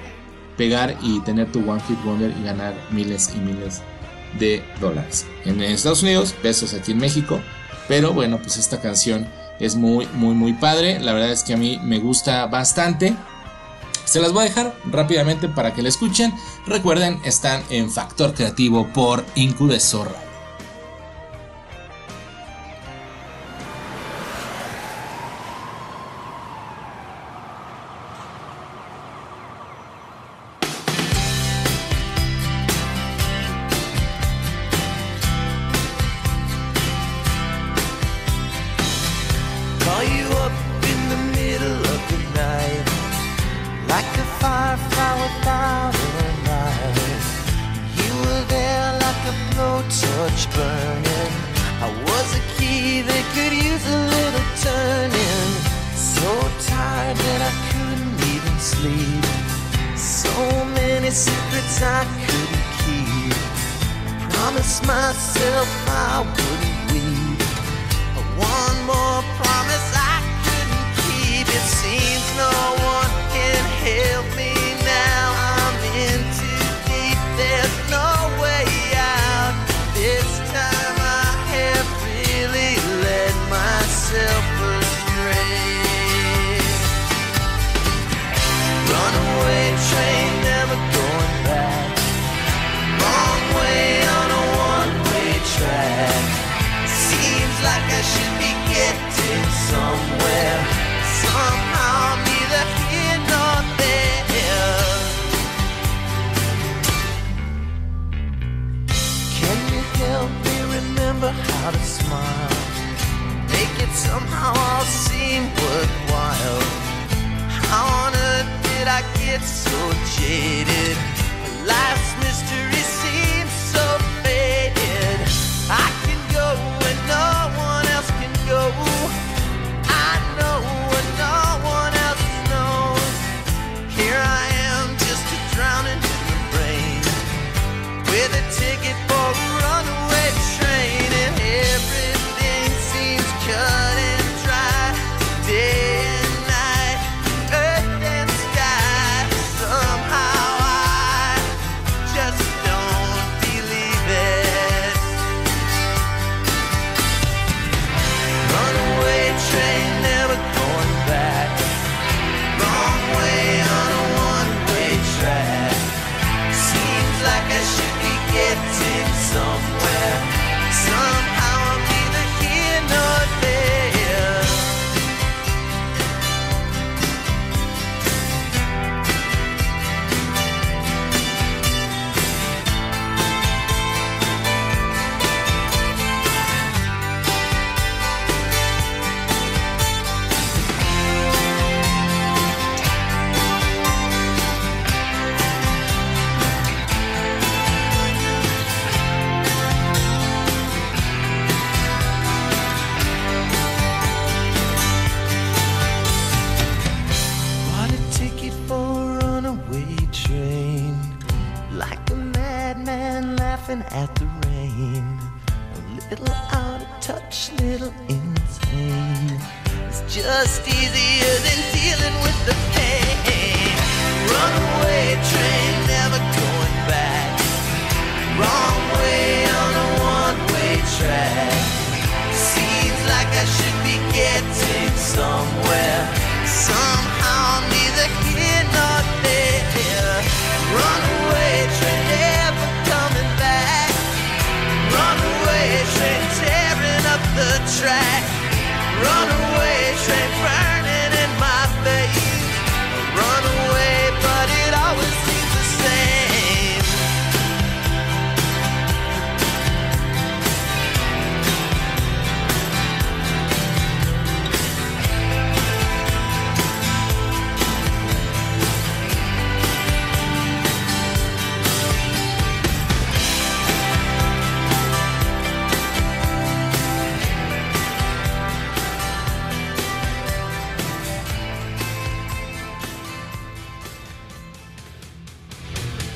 pegar 0.57 0.97
y 1.01 1.19
tener 1.21 1.51
tu 1.51 1.59
One 1.69 1.81
Hit 1.87 2.03
Wonder 2.03 2.33
y 2.39 2.43
ganar 2.43 2.73
miles 2.91 3.33
y 3.35 3.39
miles 3.39 3.81
de 4.39 4.63
dólares. 4.79 5.25
En 5.45 5.61
Estados 5.61 6.03
Unidos, 6.03 6.33
pesos 6.41 6.73
aquí 6.73 6.91
en 6.91 6.97
México, 6.97 7.39
pero 7.87 8.13
bueno, 8.13 8.37
pues 8.37 8.57
esta 8.57 8.79
canción 8.81 9.27
es 9.59 9.75
muy, 9.75 10.07
muy, 10.13 10.33
muy 10.33 10.53
padre. 10.53 10.99
La 10.99 11.13
verdad 11.13 11.31
es 11.31 11.43
que 11.43 11.53
a 11.53 11.57
mí 11.57 11.79
me 11.83 11.99
gusta 11.99 12.47
bastante. 12.47 13.13
Se 14.11 14.19
las 14.19 14.33
voy 14.33 14.41
a 14.41 14.49
dejar 14.49 14.75
rápidamente 14.91 15.47
para 15.47 15.73
que 15.73 15.81
la 15.81 15.87
escuchen. 15.87 16.33
Recuerden, 16.67 17.21
están 17.23 17.63
en 17.69 17.89
Factor 17.89 18.33
Creativo 18.33 18.85
por 18.91 19.23
Incu. 19.35 19.69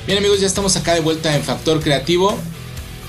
Bien 0.06 0.18
amigos, 0.18 0.38
ya 0.38 0.46
estamos 0.46 0.76
acá 0.76 0.94
de 0.94 1.00
vuelta 1.00 1.34
en 1.34 1.42
Factor 1.42 1.80
Creativo. 1.80 2.32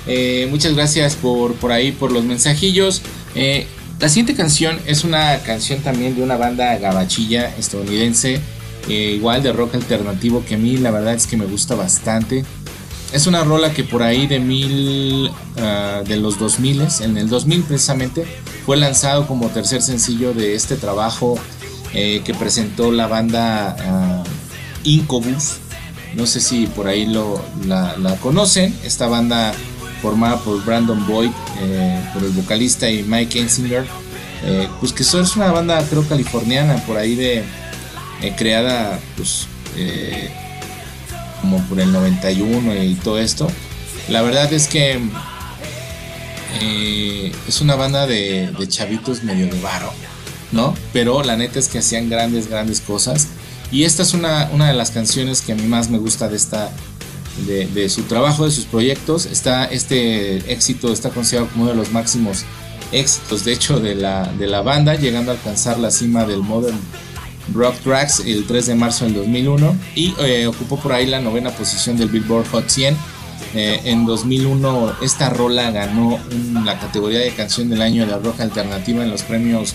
Eh, 0.07 0.47
muchas 0.49 0.73
gracias 0.73 1.15
por, 1.15 1.53
por 1.53 1.71
ahí, 1.71 1.91
por 1.91 2.11
los 2.11 2.23
mensajillos. 2.23 3.03
Eh, 3.35 3.67
la 3.99 4.09
siguiente 4.09 4.33
canción 4.33 4.79
es 4.87 5.03
una 5.03 5.37
canción 5.43 5.81
también 5.81 6.15
de 6.15 6.23
una 6.23 6.37
banda 6.37 6.75
gabachilla 6.79 7.55
estadounidense, 7.55 8.41
eh, 8.89 9.13
igual 9.15 9.43
de 9.43 9.53
rock 9.53 9.75
alternativo, 9.75 10.43
que 10.43 10.55
a 10.55 10.57
mí 10.57 10.77
la 10.77 10.89
verdad 10.89 11.13
es 11.13 11.27
que 11.27 11.37
me 11.37 11.45
gusta 11.45 11.75
bastante. 11.75 12.43
Es 13.13 13.27
una 13.27 13.43
rola 13.43 13.73
que 13.73 13.83
por 13.83 14.01
ahí 14.01 14.25
de 14.25 14.39
mil, 14.39 15.29
ah, 15.57 16.01
de 16.03 16.17
los 16.17 16.39
2000, 16.39 16.81
en 17.01 17.17
el 17.19 17.29
2000 17.29 17.61
precisamente, 17.61 18.25
fue 18.65 18.75
lanzado 18.75 19.27
como 19.27 19.49
tercer 19.49 19.83
sencillo 19.83 20.33
de 20.33 20.55
este 20.55 20.75
trabajo 20.75 21.37
que 21.93 22.35
presentó 22.37 22.91
la 22.91 23.07
banda 23.07 24.23
uh, 24.23 24.87
Incubus 24.87 25.61
no 26.17 26.25
sé 26.25 26.41
si 26.41 26.65
por 26.65 26.87
ahí 26.87 27.05
lo, 27.05 27.39
la, 27.67 28.17
conocen. 28.21 28.75
Esta 28.83 29.07
banda 29.07 29.53
formada 30.01 30.37
por 30.37 30.65
Brandon 30.65 31.05
Boyd, 31.05 31.29
eh, 31.61 32.09
por 32.11 32.23
el 32.23 32.31
vocalista 32.31 32.89
y 32.89 33.03
Mike 33.03 33.39
Ensinger. 33.39 33.85
Eh, 34.43 34.67
pues 34.79 34.93
que 34.93 35.03
es 35.03 35.35
una 35.35 35.51
banda 35.51 35.83
creo 35.89 36.07
californiana 36.07 36.75
por 36.85 36.97
ahí 36.97 37.15
de 37.15 37.43
eh, 38.21 38.33
creada 38.37 38.99
pues 39.15 39.47
como 41.41 41.59
por 41.63 41.79
el 41.79 41.91
91 41.91 42.83
y 42.83 42.93
todo 42.95 43.17
esto 43.19 43.47
la 44.09 44.21
verdad 44.21 44.51
es 44.53 44.67
que 44.67 44.99
es 47.47 47.61
una 47.61 47.75
banda 47.75 48.05
de, 48.05 48.51
de, 48.57 48.67
chavitos 48.67 49.23
medio 49.23 49.47
de 49.47 49.59
barro 49.59 49.91
no 50.51 50.75
pero 50.93 51.23
la 51.23 51.35
neta 51.35 51.57
es 51.57 51.67
que 51.67 51.79
hacían 51.79 52.07
grandes 52.07 52.47
grandes 52.47 52.79
cosas 52.79 53.27
y 53.71 53.83
esta 53.83 54.03
es 54.03 54.13
una, 54.13 54.45
de 54.45 54.73
las 54.73 54.91
canciones 54.91 55.41
que 55.41 55.51
a 55.51 55.55
mí 55.55 55.63
más 55.63 55.89
me 55.89 55.97
gusta 55.97 56.27
de 56.29 56.37
esta 56.37 56.71
de, 57.45 57.89
su 57.89 58.03
trabajo, 58.03 58.45
de 58.45 58.51
sus 58.51 58.65
proyectos. 58.65 59.25
Está 59.25 59.65
este 59.65 60.51
éxito 60.51 60.91
está 60.91 61.09
considerado 61.09 61.49
como 61.51 61.63
uno 61.63 61.71
de 61.71 61.77
los 61.77 61.91
máximos 61.91 62.45
éxitos, 62.91 63.43
de 63.43 63.53
hecho, 63.53 63.79
de 63.79 63.95
la, 63.95 64.31
de 64.39 64.47
la 64.47 64.61
banda, 64.61 64.95
llegando 64.95 65.31
a 65.31 65.35
alcanzar 65.35 65.77
la 65.77 65.91
cima 65.91 66.25
del 66.25 66.39
Modern 66.39 66.79
Rock 67.53 67.75
Tracks 67.83 68.21
el 68.25 68.45
3 68.45 68.67
de 68.67 68.75
marzo 68.75 69.05
del 69.05 69.15
2001 69.15 69.75
y 69.95 70.13
eh, 70.19 70.47
ocupó 70.47 70.77
por 70.79 70.93
ahí 70.93 71.05
la 71.05 71.19
novena 71.19 71.51
posición 71.51 71.97
del 71.97 72.09
Billboard 72.09 72.47
Hot 72.49 72.69
100. 72.69 72.97
Eh, 73.55 73.81
en 73.85 74.05
2001 74.05 74.97
esta 75.01 75.29
rola 75.29 75.71
ganó 75.71 76.19
la 76.65 76.79
categoría 76.79 77.19
de 77.19 77.31
canción 77.31 77.69
del 77.69 77.81
año 77.81 78.05
de 78.05 78.11
la 78.11 78.19
rock 78.19 78.41
alternativa 78.41 79.03
en 79.03 79.09
los 79.09 79.23
premios 79.23 79.73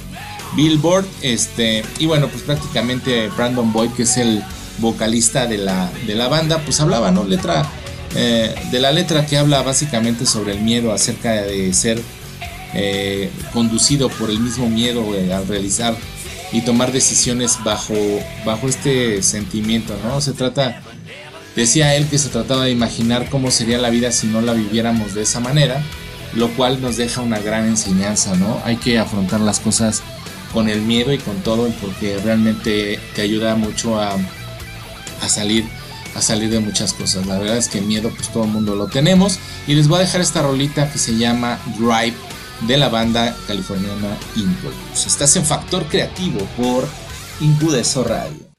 Billboard. 0.56 1.06
Este, 1.23 1.85
y 1.99 2.06
bueno, 2.06 2.28
pues 2.28 2.42
prácticamente 2.42 3.28
Brandon 3.28 3.73
Boyd, 3.73 3.90
que 3.90 4.02
es 4.02 4.16
el 4.16 4.42
vocalista 4.78 5.47
de 5.47 5.59
la, 5.59 5.90
de 6.06 6.14
la 6.14 6.28
banda, 6.28 6.59
pues 6.59 6.80
hablaba, 6.80 7.11
¿no? 7.11 7.25
Letra, 7.25 7.68
eh, 8.14 8.54
de 8.71 8.80
la 8.80 8.92
letra 8.92 9.26
que 9.26 9.38
habla 9.38 9.62
básicamente 9.62 10.26
sobre 10.26 10.52
el 10.52 10.61
miedo 10.61 10.92
acerca 10.92 11.32
de 11.32 11.73
ser 11.73 12.02
eh, 12.75 13.30
conducido 13.52 14.09
por 14.09 14.30
el 14.30 14.40
mismo 14.40 14.68
miedo 14.68 15.14
eh, 15.14 15.32
al 15.32 15.47
realizar 15.47 15.94
y 16.52 16.62
tomar 16.62 16.93
decisiones 16.93 17.58
bajo, 17.65 17.95
bajo 18.45 18.69
este 18.69 19.23
sentimiento, 19.23 19.95
¿no? 20.04 20.21
Se 20.21 20.32
trata, 20.32 20.82
decía 21.56 21.95
él 21.95 22.06
que 22.08 22.19
se 22.19 22.28
trataba 22.28 22.65
de 22.65 22.71
imaginar 22.71 23.28
cómo 23.30 23.50
sería 23.50 23.78
la 23.78 23.91
vida 23.91 24.12
si 24.12 24.26
no 24.26 24.43
la 24.43 24.52
viviéramos 24.52 25.15
de 25.15 25.23
esa 25.23 25.41
manera, 25.41 25.82
lo 26.34 26.49
cual 26.50 26.80
nos 26.82 26.97
deja 26.97 27.23
una 27.23 27.38
gran 27.38 27.67
enseñanza, 27.67 28.36
¿no? 28.36 28.60
Hay 28.65 28.76
que 28.76 28.99
afrontar 28.99 29.41
las 29.41 29.60
cosas 29.60 30.02
con 30.52 30.69
el 30.69 30.82
miedo 30.82 31.12
y 31.12 31.19
con 31.19 31.36
todo, 31.43 31.69
porque 31.80 32.19
realmente 32.23 32.99
te 33.15 33.23
ayuda 33.23 33.54
mucho 33.56 34.00
a, 34.00 34.17
salir 35.28 35.65
a 36.15 36.21
salir 36.21 36.50
de 36.50 36.60
muchas 36.60 36.93
cosas. 36.93 37.26
La 37.26 37.38
verdad 37.38 37.56
es 37.56 37.69
que 37.69 37.80
miedo 37.80 38.10
pues 38.10 38.28
todo 38.28 38.45
el 38.45 38.50
mundo 38.50 38.75
lo 38.75 38.86
tenemos 38.86 39.38
y 39.67 39.75
les 39.75 39.88
voy 39.88 39.99
a 39.99 40.02
dejar 40.02 40.21
esta 40.21 40.43
rolita 40.43 40.91
que 40.93 40.99
se 40.99 41.17
llama 41.17 41.58
Drive 41.78 42.17
de 42.67 42.76
la 42.76 42.88
banda 42.88 43.34
californiana 43.47 44.17
Impulse. 44.36 45.08
Estás 45.08 45.34
en 45.36 45.45
Factor 45.45 45.84
Creativo 45.86 46.41
por 46.56 46.86
Incudeso 47.41 48.04
Radio. 48.04 48.51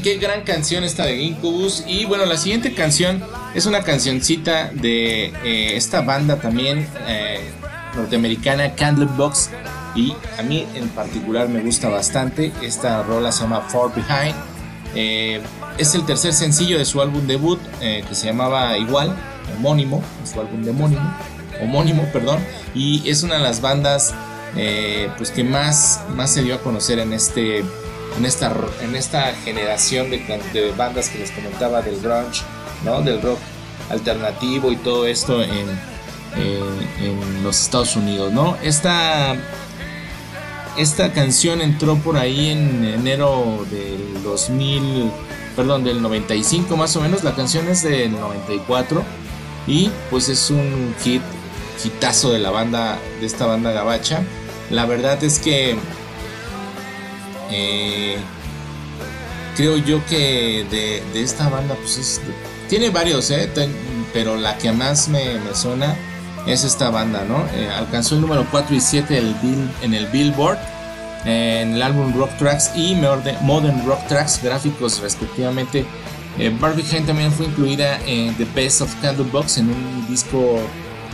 Qué 0.00 0.18
gran 0.18 0.42
canción 0.42 0.84
esta 0.84 1.06
de 1.06 1.16
Incubus. 1.22 1.84
Y 1.86 2.04
bueno, 2.04 2.26
la 2.26 2.36
siguiente 2.36 2.74
canción 2.74 3.22
es 3.54 3.66
una 3.66 3.82
cancioncita 3.82 4.70
de 4.72 5.26
eh, 5.44 5.76
esta 5.76 6.02
banda 6.02 6.36
también 6.36 6.86
eh, 7.06 7.40
norteamericana, 7.96 8.74
Candlebox. 8.74 9.50
Y 9.94 10.14
a 10.38 10.42
mí 10.42 10.66
en 10.74 10.88
particular 10.90 11.48
me 11.48 11.60
gusta 11.60 11.88
bastante. 11.88 12.52
Esta 12.62 13.02
rola 13.02 13.32
se 13.32 13.42
llama 13.42 13.62
Far 13.62 13.94
Behind. 13.94 14.34
Eh, 14.94 15.40
es 15.76 15.94
el 15.94 16.04
tercer 16.04 16.32
sencillo 16.32 16.78
de 16.78 16.84
su 16.84 17.00
álbum 17.00 17.26
debut 17.26 17.60
que 17.80 18.14
se 18.14 18.26
llamaba 18.26 18.76
igual, 18.78 19.14
homónimo, 19.56 20.02
su 20.24 20.40
álbum 20.40 20.64
de 20.64 20.70
homónimo, 20.70 21.14
homónimo, 21.62 22.04
perdón. 22.12 22.40
Y 22.74 23.08
es 23.08 23.22
una 23.22 23.36
de 23.36 23.42
las 23.42 23.60
bandas 23.60 24.14
pues 25.16 25.30
que 25.30 25.44
más, 25.44 26.02
más 26.16 26.32
se 26.32 26.42
dio 26.42 26.56
a 26.56 26.58
conocer 26.58 26.98
en 26.98 27.12
este 27.12 27.64
en 28.16 28.24
esta, 28.24 28.54
en 28.80 28.96
esta 28.96 29.34
generación 29.44 30.10
de, 30.10 30.74
bandas 30.76 31.08
que 31.08 31.18
les 31.18 31.30
comentaba 31.30 31.82
del 31.82 32.00
grunge, 32.00 32.42
¿no? 32.84 33.02
del 33.02 33.20
rock 33.22 33.38
alternativo 33.90 34.70
y 34.72 34.76
todo 34.76 35.06
esto 35.06 35.42
en, 35.42 35.98
los 37.42 37.62
Estados 37.62 37.96
Unidos. 37.96 38.32
¿no? 38.32 38.56
Esta, 38.62 39.34
esta 40.76 41.12
canción 41.12 41.60
entró 41.60 41.96
por 41.96 42.16
ahí 42.16 42.50
en 42.50 42.84
enero 42.84 43.64
del 43.70 44.22
2000, 44.22 45.10
perdón, 45.56 45.84
del 45.84 46.02
95 46.02 46.76
más 46.76 46.94
o 46.96 47.00
menos. 47.00 47.24
La 47.24 47.34
canción 47.34 47.66
es 47.68 47.82
del 47.82 48.12
94 48.12 49.02
y 49.66 49.90
pues 50.10 50.28
es 50.28 50.50
un 50.50 50.94
hit, 51.02 51.22
hitazo 51.84 52.32
de 52.32 52.38
la 52.38 52.50
banda, 52.50 52.98
de 53.20 53.26
esta 53.26 53.46
banda 53.46 53.72
gabacha. 53.72 54.22
La 54.70 54.84
verdad 54.86 55.22
es 55.24 55.38
que 55.38 55.76
eh, 57.50 58.16
creo 59.56 59.76
yo 59.76 60.04
que 60.06 60.66
de, 60.70 61.22
esta 61.22 61.48
banda, 61.48 61.74
pues 61.74 62.20
tiene 62.68 62.90
varios, 62.90 63.30
eh, 63.30 63.48
pero 64.12 64.36
la 64.36 64.56
que 64.58 64.72
más 64.72 65.08
me, 65.08 65.38
suena 65.54 65.96
es 66.46 66.64
esta 66.64 66.90
banda, 66.90 67.24
¿no? 67.24 67.44
Eh, 67.54 67.68
alcanzó 67.76 68.14
el 68.14 68.20
número 68.20 68.46
4 68.50 68.74
y 68.74 68.80
7 68.80 69.22
en 69.82 69.94
el 69.94 70.06
Billboard, 70.06 70.58
en 71.24 71.74
el 71.74 71.82
álbum 71.82 72.14
Rock 72.16 72.36
Tracks 72.38 72.70
y 72.74 72.94
Modern 72.94 73.84
Rock 73.86 74.06
Tracks, 74.08 74.42
gráficos 74.42 75.00
respectivamente. 75.00 75.84
Barbie 76.60 76.84
Hand 76.92 77.06
también 77.06 77.32
fue 77.32 77.46
incluida 77.46 77.98
en 78.06 78.32
The 78.36 78.46
Best 78.54 78.80
of 78.80 78.94
Candlebox 79.02 79.58
en 79.58 79.70
un 79.70 80.06
disco 80.08 80.60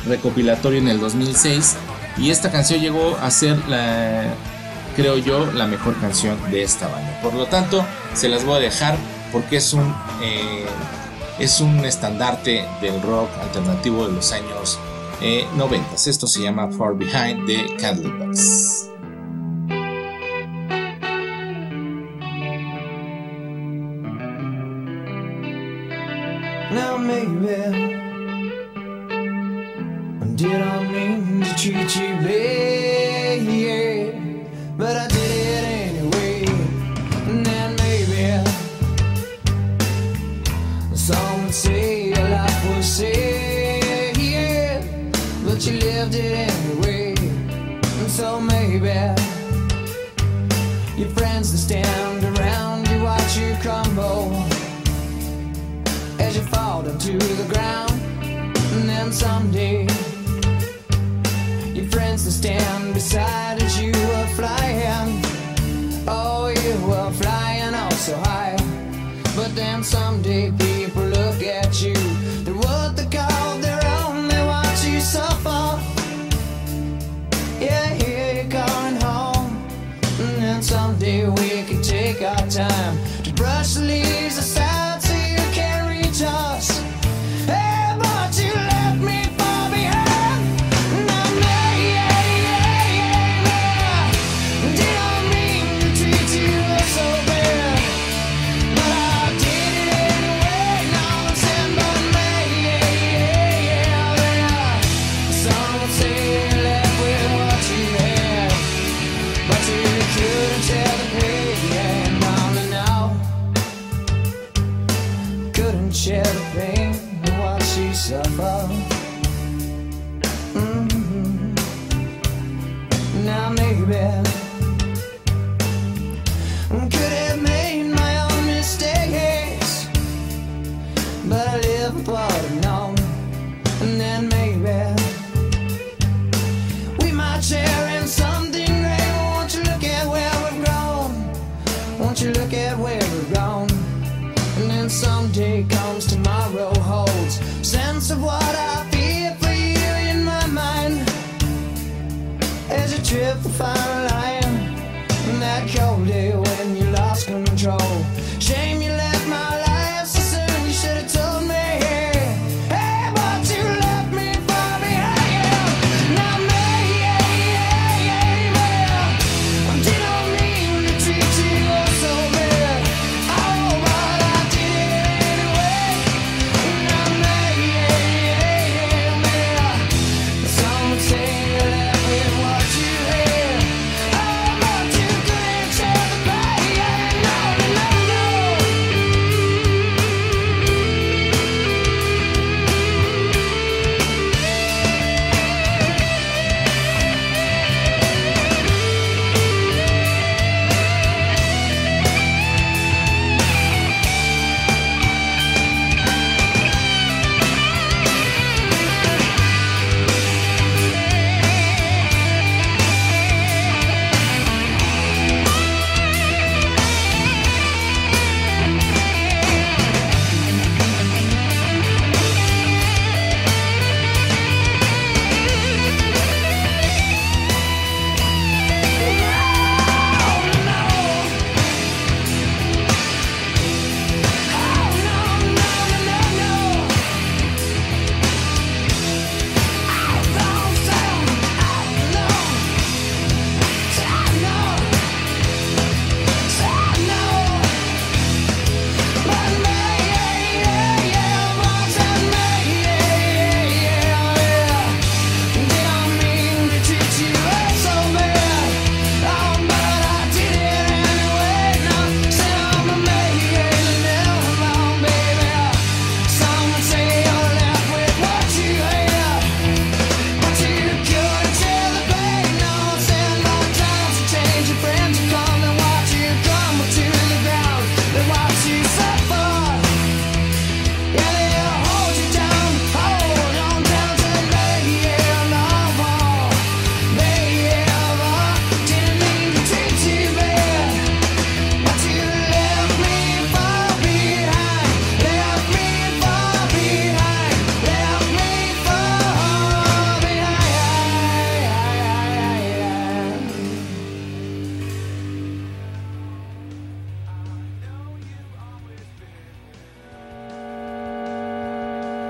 recopilatorio 0.07 0.79
en 0.79 0.89
el 0.89 1.01
2006 1.01 1.77
y 2.19 2.29
esta 2.29 2.51
canción 2.51 2.81
llegó 2.81 3.17
a 3.17 3.31
ser 3.31 3.57
la, 3.67 4.35
creo 4.95 5.19
yo, 5.19 5.47
la 5.53 5.67
mejor 5.67 5.99
canción 6.01 6.39
de 6.51 6.63
esta 6.63 6.89
banda. 6.89 7.21
Por 7.23 7.35
lo 7.35 7.47
tanto, 7.47 7.85
se 8.15 8.29
las 8.29 8.45
voy 8.45 8.57
a 8.57 8.61
dejar 8.61 8.97
porque 9.33 9.57
es 9.57 9.73
un, 9.73 9.95
eh, 10.23 10.65
es 11.39 11.61
un 11.61 11.85
estandarte 11.85 12.65
del 12.81 13.01
rock 13.03 13.29
alternativo 13.41 14.07
de 14.07 14.15
los 14.15 14.33
años 14.33 14.79
90. 15.57 15.77
Eh, 15.77 15.95
Esto 16.07 16.27
se 16.27 16.43
llama 16.43 16.71
Far 16.71 16.95
Behind 16.95 17.47
de 17.47 17.77
Candlebox. 17.77 18.91
Now 26.71 26.99
but 34.85 34.97
I 34.99 35.09
did 35.09 35.31
it 35.49 35.65
anyway. 35.89 36.45
And 37.29 37.41
then 37.47 37.75
maybe 37.85 38.23
some 40.95 41.45
would 41.45 41.55
say 41.55 42.09
your 42.09 42.29
life 42.29 42.61
was 42.69 42.85
sad, 42.85 44.15
yeah, 44.19 44.83
but 45.43 45.59
you 45.67 45.79
lived 45.79 46.15
it 46.15 46.35
anyway. 46.51 47.15
And 48.01 48.11
so 48.11 48.39
maybe 48.39 48.93
your 51.01 51.11
friends 51.17 51.47
that 51.53 51.63
stand 51.69 52.23
around 52.37 52.87
you 52.91 53.03
watch 53.03 53.39
you 53.39 53.57
crumble 53.63 54.33
as 56.21 56.37
you 56.37 56.43
fall 56.53 56.83
down 56.83 56.99
to 56.99 57.17
the 57.41 57.47
ground, 57.55 57.93
and 58.75 58.87
then 58.87 59.11
someday 59.13 59.87
friends 61.95 62.25
that 62.25 62.33
stand 62.33 62.93
beside 62.93 63.63
as 63.63 63.81
you 63.81 63.93
are 64.19 64.27
flying. 64.39 65.23
Oh, 66.09 66.49
you 66.49 66.75
were 66.89 67.13
flying 67.23 67.73
all 67.73 67.97
so 68.07 68.17
high. 68.19 68.57
But 69.37 69.55
then 69.55 69.85
someday 69.85 70.51
people 70.51 71.05
look 71.05 71.41
at 71.43 71.81
you. 71.81 71.95
They're 72.45 72.61
what 72.67 72.97
they 72.97 73.07
call 73.19 73.59
their 73.59 73.83
own. 73.99 74.29
They 74.29 74.45
watch 74.45 74.85
you 74.85 75.01
suffer. 75.01 75.65
Yeah, 77.61 77.89
here 78.03 78.31
you're 78.39 78.55
going 78.63 78.97
home. 79.09 79.53
And 80.23 80.35
then 80.43 80.63
someday 80.63 81.29
we 81.29 81.49
can 81.69 81.81
take 81.81 82.21
our 82.23 82.47
time 82.49 82.95
to 83.23 83.33
brush 83.35 83.75
the 83.75 83.83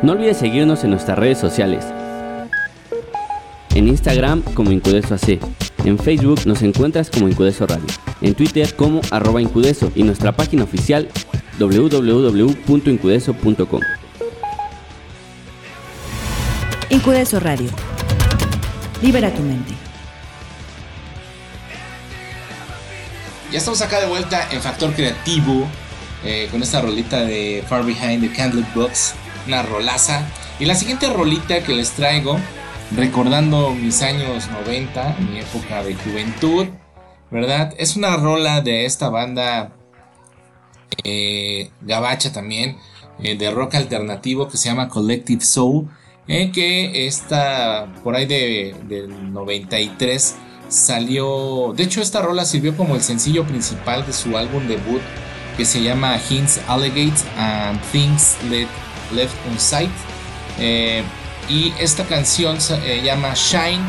No 0.04 0.12
olvides 0.12 0.36
seguirnos 0.36 0.84
en 0.84 0.90
nuestras 0.90 1.18
redes 1.18 1.38
sociales. 1.38 1.82
En 3.74 3.88
Instagram 3.88 4.42
como 4.52 4.70
Incudeso 4.70 5.14
AC. 5.14 5.40
En 5.86 5.98
Facebook 5.98 6.42
nos 6.44 6.60
encuentras 6.60 7.08
como 7.08 7.26
Incudeso 7.26 7.66
Radio. 7.66 7.86
En 8.20 8.34
Twitter 8.34 8.76
como 8.76 9.00
arroba 9.10 9.40
Incudeso 9.40 9.90
y 9.94 10.02
nuestra 10.02 10.32
página 10.32 10.64
oficial 10.64 11.08
www.incudeso.com. 11.58 13.80
Incudeso 16.90 17.40
Radio. 17.40 17.70
Libera 19.00 19.32
tu 19.32 19.40
mente. 19.40 19.72
Ya 23.50 23.56
estamos 23.56 23.80
acá 23.80 24.00
de 24.00 24.06
vuelta 24.06 24.48
en 24.50 24.60
Factor 24.60 24.92
Creativo 24.92 25.66
eh, 26.26 26.48
con 26.50 26.62
esta 26.62 26.80
rolita 26.80 27.24
de 27.24 27.62
Far 27.66 27.86
Behind 27.86 28.20
the 28.20 28.30
Candle 28.34 28.66
Box, 28.74 29.14
una 29.46 29.62
rolaza. 29.62 30.26
Y 30.58 30.64
la 30.64 30.74
siguiente 30.74 31.08
rolita 31.10 31.62
que 31.62 31.74
les 31.74 31.92
traigo, 31.92 32.38
recordando 32.96 33.70
mis 33.70 34.02
años 34.02 34.48
90, 34.50 35.16
mi 35.20 35.40
época 35.40 35.82
de 35.82 35.94
juventud, 35.94 36.66
¿verdad? 37.30 37.74
Es 37.78 37.96
una 37.96 38.16
rola 38.16 38.60
de 38.60 38.84
esta 38.84 39.08
banda 39.08 39.72
eh, 41.02 41.70
gabacha 41.80 42.32
también, 42.32 42.78
eh, 43.22 43.36
de 43.36 43.50
rock 43.50 43.74
alternativo 43.74 44.48
que 44.48 44.56
se 44.56 44.68
llama 44.68 44.88
Collective 44.88 45.44
Soul, 45.44 45.88
que 46.26 47.06
está 47.06 47.92
por 48.02 48.14
ahí 48.14 48.26
de, 48.26 48.74
del 48.88 49.32
93 49.32 50.36
salió, 50.68 51.72
de 51.76 51.84
hecho 51.84 52.00
esta 52.00 52.22
rola 52.22 52.44
sirvió 52.44 52.76
como 52.76 52.94
el 52.94 53.02
sencillo 53.02 53.44
principal 53.44 54.06
de 54.06 54.12
su 54.12 54.36
álbum 54.36 54.66
debut 54.66 55.02
que 55.56 55.64
se 55.64 55.82
llama 55.82 56.18
Hints 56.28 56.60
Allegates 56.66 57.24
and 57.36 57.80
Things 57.92 58.36
Left 59.14 59.34
Unsight. 59.50 59.90
Eh, 60.58 61.02
y 61.48 61.72
esta 61.78 62.04
canción 62.04 62.60
se 62.60 62.74
eh, 62.74 63.02
llama 63.02 63.34
Shine, 63.34 63.84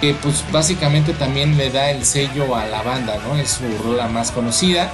que 0.00 0.14
pues 0.14 0.44
básicamente 0.50 1.12
también 1.12 1.56
le 1.56 1.70
da 1.70 1.90
el 1.90 2.04
sello 2.04 2.56
a 2.56 2.66
la 2.66 2.82
banda, 2.82 3.18
¿no? 3.26 3.36
Es 3.36 3.50
su 3.50 3.82
rola 3.82 4.08
más 4.08 4.30
conocida. 4.30 4.90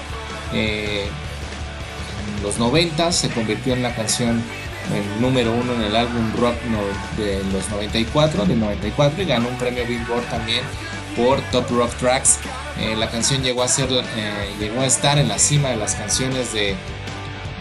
Eh, 0.52 1.08
en 2.36 2.42
los 2.42 2.58
90 2.58 3.12
se 3.12 3.28
convirtió 3.30 3.74
en 3.74 3.82
la 3.82 3.94
canción 3.94 4.42
número 5.20 5.52
uno 5.52 5.74
en 5.74 5.82
el 5.82 5.94
álbum 5.94 6.32
rock 6.38 6.54
de 7.18 7.42
los 7.52 7.68
94, 7.68 8.46
del 8.46 8.58
94 8.58 9.22
y 9.22 9.26
ganó 9.26 9.48
un 9.48 9.58
premio 9.58 9.84
Billboard 9.86 10.24
también 10.30 10.62
por 11.14 11.40
Top 11.50 11.68
Rock 11.70 11.94
Tracks. 11.96 12.38
Eh, 12.80 12.96
la 12.96 13.10
canción 13.10 13.42
llegó 13.42 13.62
a 13.62 13.68
ser, 13.68 13.90
llegó 14.58 14.80
a 14.80 14.86
estar 14.86 15.18
en 15.18 15.28
la 15.28 15.38
cima 15.38 15.68
de 15.68 15.76
las 15.76 15.94
canciones 15.94 16.54
de, 16.54 16.74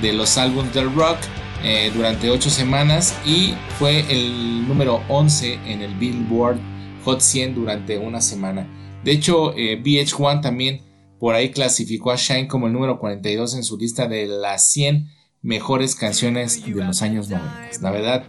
de 0.01 0.13
los 0.13 0.37
álbumes 0.37 0.73
del 0.73 0.93
rock 0.93 1.17
eh, 1.63 1.91
durante 1.93 2.29
8 2.29 2.49
semanas 2.49 3.17
y 3.25 3.53
fue 3.79 4.05
el 4.09 4.67
número 4.67 5.01
11 5.09 5.59
en 5.65 5.81
el 5.81 5.93
Billboard 5.95 6.59
Hot 7.03 7.21
100 7.21 7.55
durante 7.55 7.97
una 7.97 8.21
semana. 8.21 8.67
De 9.03 9.11
hecho, 9.11 9.53
VH1 9.55 10.41
también 10.41 10.81
por 11.19 11.33
ahí 11.33 11.51
clasificó 11.51 12.11
a 12.11 12.15
Shine 12.15 12.47
como 12.47 12.67
el 12.67 12.73
número 12.73 12.99
42 12.99 13.55
en 13.55 13.63
su 13.63 13.77
lista 13.77 14.07
de 14.07 14.27
las 14.27 14.69
100 14.71 15.09
mejores 15.41 15.95
canciones 15.95 16.63
de 16.63 16.83
los 16.83 17.01
años 17.01 17.29
90. 17.29 17.69
La 17.81 17.91
verdad 17.91 18.25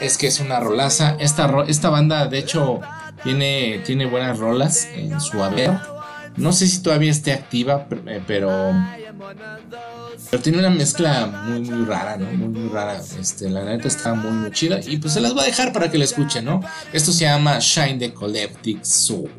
es 0.00 0.18
que 0.18 0.26
es 0.26 0.40
una 0.40 0.60
rolaza. 0.60 1.16
Esta, 1.20 1.64
esta 1.68 1.90
banda, 1.90 2.26
de 2.26 2.38
hecho, 2.38 2.80
tiene, 3.22 3.80
tiene 3.84 4.06
buenas 4.06 4.38
rolas 4.38 4.88
en 4.94 5.20
su 5.20 5.42
haber. 5.42 5.78
No 6.36 6.52
sé 6.52 6.66
si 6.66 6.82
todavía 6.82 7.10
esté 7.10 7.32
activa, 7.32 7.86
eh, 8.06 8.22
pero. 8.26 8.72
Pero 10.30 10.42
tiene 10.42 10.58
una 10.58 10.70
mezcla 10.70 11.26
muy, 11.26 11.60
muy 11.60 11.84
rara, 11.86 12.16
¿no? 12.16 12.26
Muy, 12.32 12.48
muy 12.48 12.68
rara. 12.68 13.00
Este, 13.18 13.48
la 13.48 13.64
neta 13.64 13.88
está 13.88 14.14
muy, 14.14 14.32
muy 14.32 14.50
chida. 14.50 14.80
Y 14.86 14.98
pues 14.98 15.14
se 15.14 15.20
las 15.20 15.32
voy 15.32 15.44
a 15.44 15.46
dejar 15.46 15.72
para 15.72 15.90
que 15.90 15.98
la 15.98 16.04
escuchen, 16.04 16.44
¿no? 16.44 16.60
Esto 16.92 17.12
se 17.12 17.24
llama 17.24 17.58
Shine 17.58 17.98
the 17.98 18.12
Collective 18.12 18.84
Soul. 18.84 19.30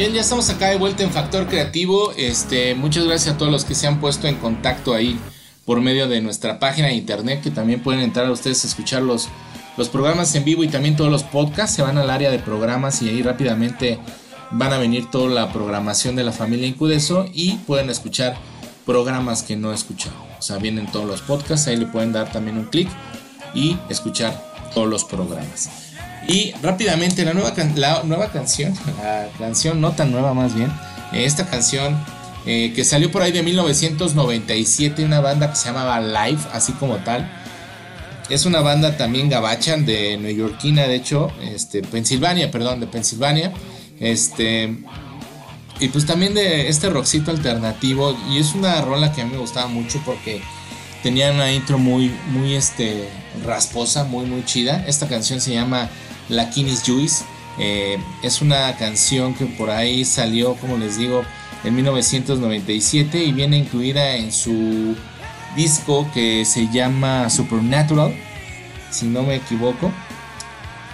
Bien, 0.00 0.14
ya 0.14 0.22
estamos 0.22 0.48
acá 0.48 0.70
de 0.70 0.78
vuelta 0.78 1.02
en 1.02 1.10
Factor 1.10 1.46
Creativo. 1.46 2.12
Este, 2.16 2.74
muchas 2.74 3.04
gracias 3.04 3.34
a 3.34 3.36
todos 3.36 3.52
los 3.52 3.66
que 3.66 3.74
se 3.74 3.86
han 3.86 4.00
puesto 4.00 4.28
en 4.28 4.36
contacto 4.36 4.94
ahí 4.94 5.20
por 5.66 5.82
medio 5.82 6.08
de 6.08 6.22
nuestra 6.22 6.58
página 6.58 6.88
de 6.88 6.94
internet, 6.94 7.42
que 7.42 7.50
también 7.50 7.82
pueden 7.82 8.00
entrar 8.00 8.24
a 8.24 8.30
ustedes 8.30 8.64
a 8.64 8.68
escuchar 8.68 9.02
los, 9.02 9.28
los 9.76 9.90
programas 9.90 10.34
en 10.34 10.46
vivo 10.46 10.64
y 10.64 10.68
también 10.68 10.96
todos 10.96 11.10
los 11.10 11.22
podcasts. 11.22 11.76
Se 11.76 11.82
van 11.82 11.98
al 11.98 12.08
área 12.08 12.30
de 12.30 12.38
programas 12.38 13.02
y 13.02 13.10
ahí 13.10 13.20
rápidamente 13.20 13.98
van 14.52 14.72
a 14.72 14.78
venir 14.78 15.10
toda 15.10 15.28
la 15.28 15.52
programación 15.52 16.16
de 16.16 16.24
la 16.24 16.32
familia 16.32 16.66
Incudeso 16.66 17.26
y 17.34 17.56
pueden 17.66 17.90
escuchar 17.90 18.38
programas 18.86 19.42
que 19.42 19.56
no 19.56 19.70
he 19.70 19.74
escuchado. 19.74 20.16
O 20.38 20.40
sea, 20.40 20.56
vienen 20.56 20.90
todos 20.90 21.04
los 21.04 21.20
podcasts, 21.20 21.66
ahí 21.66 21.76
le 21.76 21.84
pueden 21.84 22.14
dar 22.14 22.32
también 22.32 22.56
un 22.56 22.64
clic 22.64 22.88
y 23.54 23.76
escuchar 23.90 24.70
todos 24.72 24.88
los 24.88 25.04
programas. 25.04 25.89
Y 26.28 26.52
rápidamente 26.62 27.24
la 27.24 27.32
nueva, 27.32 27.52
la 27.76 28.02
nueva 28.04 28.30
canción, 28.30 28.74
la 29.02 29.28
canción 29.38 29.80
no 29.80 29.92
tan 29.92 30.12
nueva 30.12 30.34
más 30.34 30.54
bien, 30.54 30.70
esta 31.12 31.46
canción 31.46 31.96
eh, 32.46 32.72
que 32.74 32.84
salió 32.84 33.10
por 33.10 33.22
ahí 33.22 33.32
de 33.32 33.42
1997, 33.42 35.04
una 35.04 35.20
banda 35.20 35.50
que 35.50 35.56
se 35.56 35.66
llamaba 35.66 36.00
Live, 36.00 36.40
así 36.52 36.72
como 36.72 36.96
tal. 36.98 37.30
Es 38.30 38.46
una 38.46 38.60
banda 38.60 38.96
también 38.96 39.28
gabacha 39.28 39.76
de 39.76 40.16
neoyorquina, 40.16 40.84
de 40.84 40.94
hecho, 40.94 41.30
este, 41.42 41.82
Pensilvania, 41.82 42.50
perdón, 42.50 42.80
de 42.80 42.86
Pensilvania. 42.86 43.52
Este, 43.98 44.78
y 45.80 45.88
pues 45.88 46.06
también 46.06 46.34
de 46.34 46.68
este 46.68 46.88
rockcito 46.88 47.30
alternativo. 47.30 48.16
Y 48.30 48.38
es 48.38 48.54
una 48.54 48.80
rola 48.82 49.12
que 49.12 49.22
a 49.22 49.24
mí 49.24 49.32
me 49.32 49.38
gustaba 49.38 49.66
mucho 49.66 50.00
porque 50.06 50.40
tenía 51.02 51.32
una 51.32 51.52
intro 51.52 51.76
muy, 51.76 52.14
muy 52.28 52.54
este, 52.54 53.08
rasposa, 53.44 54.04
muy, 54.04 54.26
muy 54.26 54.44
chida. 54.44 54.84
Esta 54.86 55.08
canción 55.08 55.40
se 55.40 55.52
llama 55.52 55.90
La 56.30 56.50
Kinis 56.50 56.82
Juice. 56.86 57.24
Eh, 57.58 57.98
es 58.22 58.40
una 58.40 58.74
canción 58.76 59.34
que 59.34 59.44
por 59.44 59.70
ahí 59.70 60.04
salió, 60.04 60.54
como 60.54 60.78
les 60.78 60.96
digo, 60.96 61.24
en 61.64 61.74
1997 61.76 63.22
y 63.22 63.32
viene 63.32 63.58
incluida 63.58 64.16
en 64.16 64.32
su 64.32 64.96
disco 65.56 66.08
que 66.14 66.44
se 66.44 66.68
llama 66.68 67.28
Supernatural, 67.28 68.14
si 68.90 69.06
no 69.06 69.22
me 69.22 69.36
equivoco. 69.36 69.92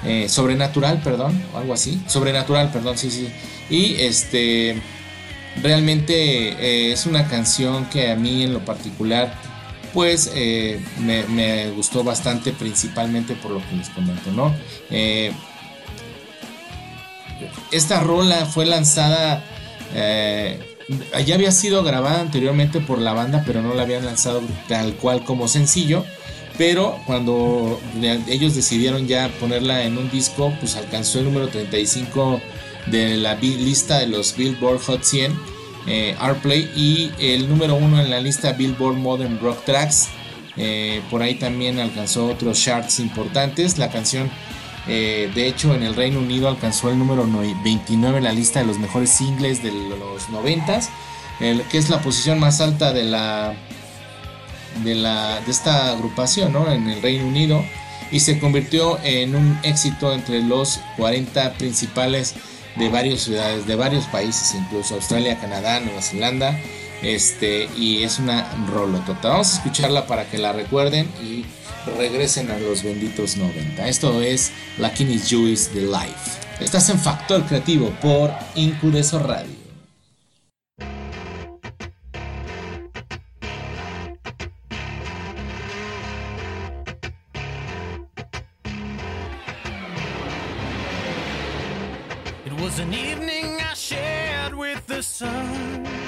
Eh, 0.04 0.28
sobrenatural, 0.28 1.00
perdón, 1.02 1.42
o 1.52 1.58
algo 1.58 1.72
así. 1.72 2.00
Sobrenatural, 2.06 2.70
perdón, 2.70 2.98
sí, 2.98 3.10
sí. 3.10 3.28
Y 3.70 3.94
este, 3.94 4.80
realmente 5.62 6.14
eh, 6.14 6.92
es 6.92 7.06
una 7.06 7.26
canción 7.28 7.86
que 7.86 8.10
a 8.10 8.16
mí 8.16 8.42
en 8.42 8.52
lo 8.52 8.64
particular, 8.64 9.34
pues 9.96 10.30
eh, 10.34 10.78
me, 11.00 11.70
gustó 11.70 12.04
bastante, 12.04 12.52
principalmente 12.52 13.34
por 13.34 13.50
lo 13.50 13.58
que 13.66 13.76
les 13.76 13.88
comento, 13.88 14.30
¿no? 14.30 14.54
esta 17.72 18.00
rola 18.00 18.46
fue 18.46 18.66
lanzada 18.66 19.42
ya 21.24 21.34
había 21.34 21.50
sido 21.50 21.82
grabada 21.82 22.20
anteriormente 22.20 22.80
por 22.80 23.00
la 23.00 23.12
banda, 23.12 23.42
pero 23.46 23.62
no 23.62 23.74
la 23.74 23.82
habían 23.82 24.04
lanzado 24.04 24.42
tal 24.68 24.94
cual 24.94 25.24
como 25.24 25.48
sencillo. 25.48 26.04
Pero 26.58 26.98
cuando 27.06 27.80
ellos 28.28 28.54
decidieron 28.54 29.06
ya 29.06 29.28
ponerla 29.40 29.84
en 29.84 29.98
un 29.98 30.10
disco, 30.10 30.54
pues 30.58 30.76
alcanzó 30.76 31.18
el 31.18 31.26
número 31.26 31.48
35 31.48 32.40
de 32.86 33.16
la 33.16 33.34
lista 33.34 33.98
de 33.98 34.06
los 34.06 34.36
Billboard 34.36 34.80
Hot 34.82 35.02
100 35.02 35.55
eh, 35.86 36.16
y 36.74 37.10
el 37.18 37.48
número 37.48 37.76
1 37.76 38.02
en 38.02 38.10
la 38.10 38.20
lista 38.20 38.52
Billboard 38.52 38.96
Modern 38.96 39.38
Rock 39.40 39.64
Tracks. 39.64 40.08
Eh, 40.56 41.02
por 41.10 41.22
ahí 41.22 41.34
también 41.34 41.78
alcanzó 41.78 42.26
otros 42.26 42.62
charts 42.62 42.98
importantes. 42.98 43.78
La 43.78 43.90
canción, 43.90 44.30
eh, 44.88 45.30
de 45.34 45.46
hecho, 45.46 45.74
en 45.74 45.82
el 45.82 45.94
Reino 45.94 46.18
Unido 46.18 46.48
alcanzó 46.48 46.90
el 46.90 46.98
número 46.98 47.26
29 47.62 48.18
en 48.18 48.24
la 48.24 48.32
lista 48.32 48.60
de 48.60 48.66
los 48.66 48.78
mejores 48.78 49.10
singles 49.10 49.62
de 49.62 49.72
los 49.72 50.28
90 50.30 50.80
que 51.38 51.76
es 51.76 51.90
la 51.90 52.00
posición 52.00 52.40
más 52.40 52.62
alta 52.62 52.94
de 52.94 53.04
la 53.04 53.54
de, 54.82 54.94
la, 54.94 55.40
de 55.40 55.50
esta 55.50 55.92
agrupación 55.92 56.56
en 56.72 56.88
el 56.88 57.02
Reino 57.02 57.26
Unido 57.26 57.62
y 58.10 58.20
se 58.20 58.38
convirtió 58.38 58.98
en 59.02 59.34
un 59.34 59.58
éxito 59.62 60.12
entre 60.12 60.42
los 60.42 60.80
40 60.96 61.54
principales 61.54 62.34
de 62.76 62.88
varias 62.88 63.20
ciudades, 63.20 63.66
de 63.66 63.76
varios 63.76 64.04
países, 64.06 64.54
incluso 64.54 64.94
Australia, 64.94 65.38
Canadá, 65.38 65.80
Nueva 65.80 66.02
Zelanda, 66.02 66.58
este, 67.02 67.68
y 67.76 68.02
es 68.02 68.18
una 68.18 68.50
rolotota. 68.68 69.30
Vamos 69.30 69.54
a 69.54 69.56
escucharla 69.56 70.06
para 70.06 70.24
que 70.28 70.38
la 70.38 70.52
recuerden 70.52 71.08
y 71.22 71.44
regresen 71.98 72.50
a 72.50 72.58
los 72.58 72.82
benditos 72.82 73.36
90. 73.36 73.88
Esto 73.88 74.22
es 74.22 74.52
La 74.78 74.92
Kinis 74.92 75.28
Juice 75.30 75.72
de 75.72 75.82
Life. 75.82 76.46
Estás 76.60 76.88
en 76.88 76.98
Factor 76.98 77.44
Creativo 77.44 77.90
por 78.00 78.32
Incudeso 78.54 79.18
Radio. 79.18 79.65
was 92.60 92.78
an 92.78 92.94
evening 92.94 93.60
I 93.60 93.74
shared 93.74 94.54
with 94.54 94.86
the 94.86 95.02
sun. 95.02 96.05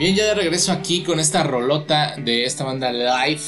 Bien, 0.00 0.14
ya 0.14 0.24
de 0.24 0.34
regreso 0.34 0.72
aquí 0.72 1.02
con 1.02 1.20
esta 1.20 1.42
rolota 1.42 2.16
de 2.16 2.46
esta 2.46 2.64
banda 2.64 2.90
Live. 2.90 3.42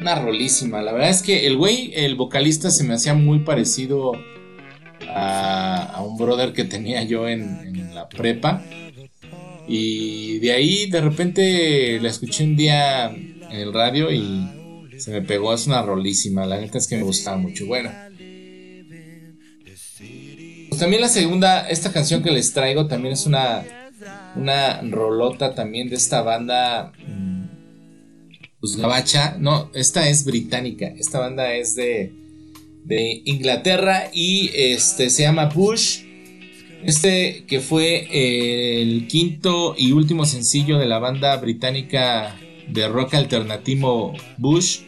Una 0.00 0.14
rolísima. 0.14 0.80
La 0.80 0.92
verdad 0.92 1.10
es 1.10 1.20
que 1.20 1.46
el 1.46 1.58
güey, 1.58 1.92
el 1.94 2.14
vocalista, 2.14 2.70
se 2.70 2.84
me 2.84 2.94
hacía 2.94 3.12
muy 3.12 3.40
parecido 3.40 4.12
a, 5.10 6.02
un 6.02 6.16
brother 6.16 6.54
que 6.54 6.64
tenía 6.64 7.02
yo 7.02 7.28
en, 7.28 7.94
la 7.94 8.08
prepa. 8.08 8.64
Y 9.68 10.38
de 10.38 10.52
ahí 10.52 10.88
de 10.88 11.02
repente 11.02 12.00
la 12.00 12.08
escuché 12.08 12.44
un 12.44 12.56
día 12.56 13.10
en 13.10 13.52
el 13.52 13.74
radio 13.74 14.10
y 14.10 14.96
se 14.96 15.10
me 15.10 15.20
pegó. 15.20 15.52
Es 15.52 15.66
una 15.66 15.82
rolísima. 15.82 16.46
La 16.46 16.58
neta 16.58 16.78
es 16.78 16.86
que 16.86 16.96
me 16.96 17.02
gustaba 17.02 17.36
mucho. 17.36 17.66
Bueno. 17.66 17.90
Pues 20.70 20.80
también 20.80 21.02
la 21.02 21.08
segunda, 21.08 21.68
esta 21.68 21.92
canción 21.92 22.22
que 22.22 22.30
les 22.30 22.54
traigo 22.54 22.86
también 22.86 23.12
es 23.12 23.26
una 23.26 23.83
una 24.36 24.80
rolota 24.82 25.54
también 25.54 25.88
de 25.88 25.96
esta 25.96 26.22
banda 26.22 26.92
mm, 27.06 27.44
pues 28.64 28.76
gabacha, 28.76 29.36
no, 29.38 29.70
esta 29.74 30.08
es 30.08 30.24
británica, 30.24 30.86
esta 30.86 31.18
banda 31.18 31.54
es 31.54 31.76
de, 31.76 32.12
de 32.84 33.20
Inglaterra 33.26 34.04
y 34.12 34.50
este 34.54 35.10
se 35.10 35.22
llama 35.22 35.50
Bush. 35.50 36.00
Este 36.82 37.44
que 37.46 37.60
fue 37.60 38.08
el 38.10 39.06
quinto 39.06 39.74
y 39.76 39.92
último 39.92 40.24
sencillo 40.24 40.78
de 40.78 40.86
la 40.86 40.98
banda 40.98 41.36
británica 41.36 42.36
de 42.68 42.88
rock 42.88 43.14
alternativo 43.14 44.14
Bush, 44.38 44.80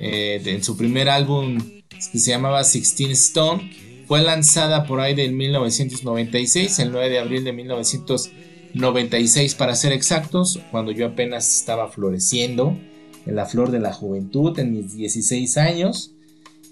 eh, 0.00 0.42
en 0.44 0.64
su 0.64 0.76
primer 0.76 1.08
álbum 1.08 1.58
que 1.88 2.18
se 2.18 2.30
llamaba 2.30 2.64
Sixteen 2.64 3.12
Stone, 3.12 3.70
fue 4.06 4.22
lanzada 4.22 4.86
por 4.86 5.00
ahí 5.00 5.14
en 5.18 5.36
1996, 5.36 6.78
el 6.78 6.92
9 6.92 7.10
de 7.10 7.18
abril 7.18 7.44
de 7.44 7.52
1996 7.52 8.54
96 8.74 9.54
para 9.54 9.74
ser 9.74 9.92
exactos, 9.92 10.60
cuando 10.70 10.92
yo 10.92 11.06
apenas 11.06 11.58
estaba 11.58 11.88
floreciendo 11.88 12.76
en 13.24 13.36
la 13.36 13.46
flor 13.46 13.70
de 13.70 13.80
la 13.80 13.92
juventud, 13.92 14.58
en 14.58 14.72
mis 14.72 14.96
16 14.96 15.56
años. 15.56 16.10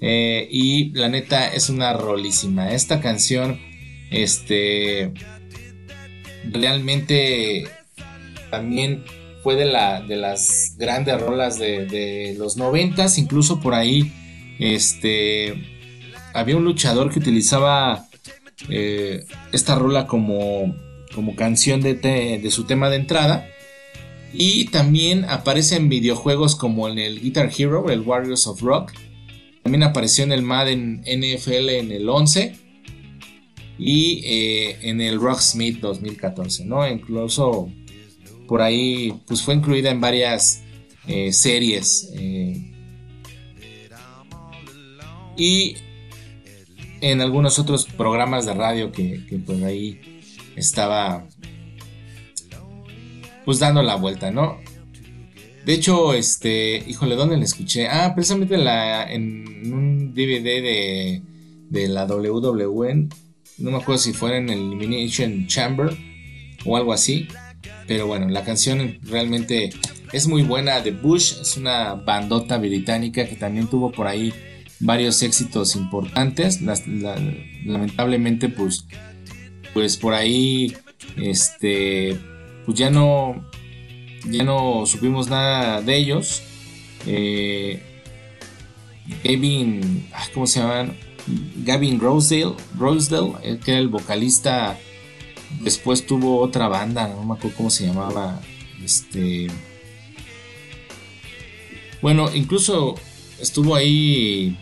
Eh, 0.00 0.48
y 0.50 0.90
la 0.90 1.08
neta 1.08 1.48
es 1.48 1.70
una 1.70 1.92
rolísima. 1.92 2.72
Esta 2.72 3.00
canción, 3.00 3.60
este, 4.10 5.12
realmente 6.50 7.64
también 8.50 9.04
fue 9.44 9.54
de, 9.54 9.66
la, 9.66 10.02
de 10.02 10.16
las 10.16 10.74
grandes 10.76 11.20
rolas 11.20 11.58
de, 11.58 12.34
los 12.36 12.56
90 12.56 13.06
incluso 13.16 13.60
por 13.60 13.74
ahí, 13.74 14.12
este, 14.58 15.71
había 16.34 16.56
un 16.56 16.64
luchador 16.64 17.10
que 17.12 17.18
utilizaba 17.18 18.08
eh, 18.68 19.24
esta 19.52 19.74
rola 19.74 20.06
como 20.06 20.74
como 21.14 21.36
canción 21.36 21.80
de, 21.80 22.42
su 22.50 22.64
tema 22.64 22.90
de 22.90 22.96
entrada. 22.96 23.48
Y 24.32 24.66
también 24.66 25.26
aparece 25.26 25.76
en 25.76 25.88
videojuegos 25.88 26.56
como 26.56 26.88
en 26.88 26.98
el 26.98 27.20
Guitar 27.20 27.50
Hero, 27.56 27.90
el 27.90 28.00
Warriors 28.00 28.46
of 28.46 28.62
Rock. 28.62 28.92
También 29.62 29.82
apareció 29.82 30.24
en 30.24 30.32
el 30.32 30.42
Madden 30.42 31.02
NFL 31.02 31.68
en 31.68 31.92
el 31.92 32.08
11. 32.08 32.56
Y 33.78 34.22
eh, 34.24 34.78
en 34.82 35.00
el 35.00 35.20
Rocksmith 35.20 35.80
2014, 35.80 36.64
¿no? 36.64 36.86
Incluso 36.88 37.70
por 38.46 38.62
ahí 38.62 39.14
pues 39.26 39.42
fue 39.42 39.54
incluida 39.54 39.90
en 39.90 40.00
varias 40.00 40.62
eh, 41.06 41.32
series. 41.32 42.10
Y 45.36 45.76
en 47.02 47.20
algunos 47.20 47.58
otros 47.58 47.84
programas 47.84 48.46
de 48.46 48.54
radio 48.54 48.92
que, 48.92 49.26
que 49.26 49.36
por 49.36 49.62
ahí 49.64 50.22
estaba 50.56 51.26
pues 53.44 53.58
dando 53.58 53.82
la 53.82 53.96
vuelta, 53.96 54.30
¿no? 54.30 54.58
De 55.66 55.74
hecho, 55.74 56.14
este, 56.14 56.82
híjole, 56.88 57.16
¿dónde 57.16 57.36
la 57.36 57.44
escuché? 57.44 57.88
Ah, 57.88 58.12
precisamente 58.14 58.56
la, 58.56 59.12
en 59.12 59.72
un 59.72 60.14
DVD 60.14 60.62
de, 60.62 61.22
de 61.70 61.88
la 61.88 62.06
WWE, 62.06 63.08
no 63.58 63.70
me 63.70 63.76
acuerdo 63.76 63.98
si 63.98 64.12
fuera 64.12 64.38
en 64.38 64.48
el 64.48 64.58
Elimination 64.58 65.46
Chamber 65.46 65.96
o 66.64 66.76
algo 66.76 66.92
así, 66.92 67.28
pero 67.86 68.06
bueno, 68.06 68.28
la 68.28 68.44
canción 68.44 68.98
realmente 69.02 69.70
es 70.12 70.26
muy 70.26 70.42
buena. 70.42 70.82
The 70.82 70.92
Bush 70.92 71.40
es 71.40 71.56
una 71.56 71.94
bandota 71.94 72.58
británica 72.58 73.26
que 73.26 73.36
también 73.36 73.68
tuvo 73.68 73.90
por 73.90 74.06
ahí 74.06 74.32
varios 74.82 75.22
éxitos 75.22 75.76
importantes. 75.76 76.60
lamentablemente, 76.60 78.48
pues 78.48 78.86
pues 79.72 79.96
por 79.96 80.14
ahí, 80.14 80.76
este, 81.16 82.18
pues 82.66 82.78
ya 82.78 82.90
no, 82.90 83.48
ya 84.28 84.44
no 84.44 84.84
supimos 84.86 85.28
nada 85.28 85.80
de 85.80 85.96
ellos. 85.96 86.42
Eh, 87.06 87.82
Gavin, 89.24 90.08
¿cómo 90.34 90.46
se 90.46 90.60
llaman? 90.60 90.96
Gavin 91.64 92.00
Rosedale, 92.00 92.54
Rosedale, 92.78 93.58
que 93.64 93.72
era 93.72 93.80
el 93.80 93.88
vocalista. 93.88 94.78
Después 95.60 96.06
tuvo 96.06 96.40
otra 96.40 96.68
banda, 96.68 97.08
no 97.08 97.24
me 97.24 97.34
acuerdo 97.34 97.56
cómo 97.56 97.70
se 97.70 97.86
llamaba. 97.86 98.40
Este. 98.84 99.48
Bueno, 102.00 102.34
incluso 102.34 102.96
estuvo 103.40 103.74
ahí 103.74 104.56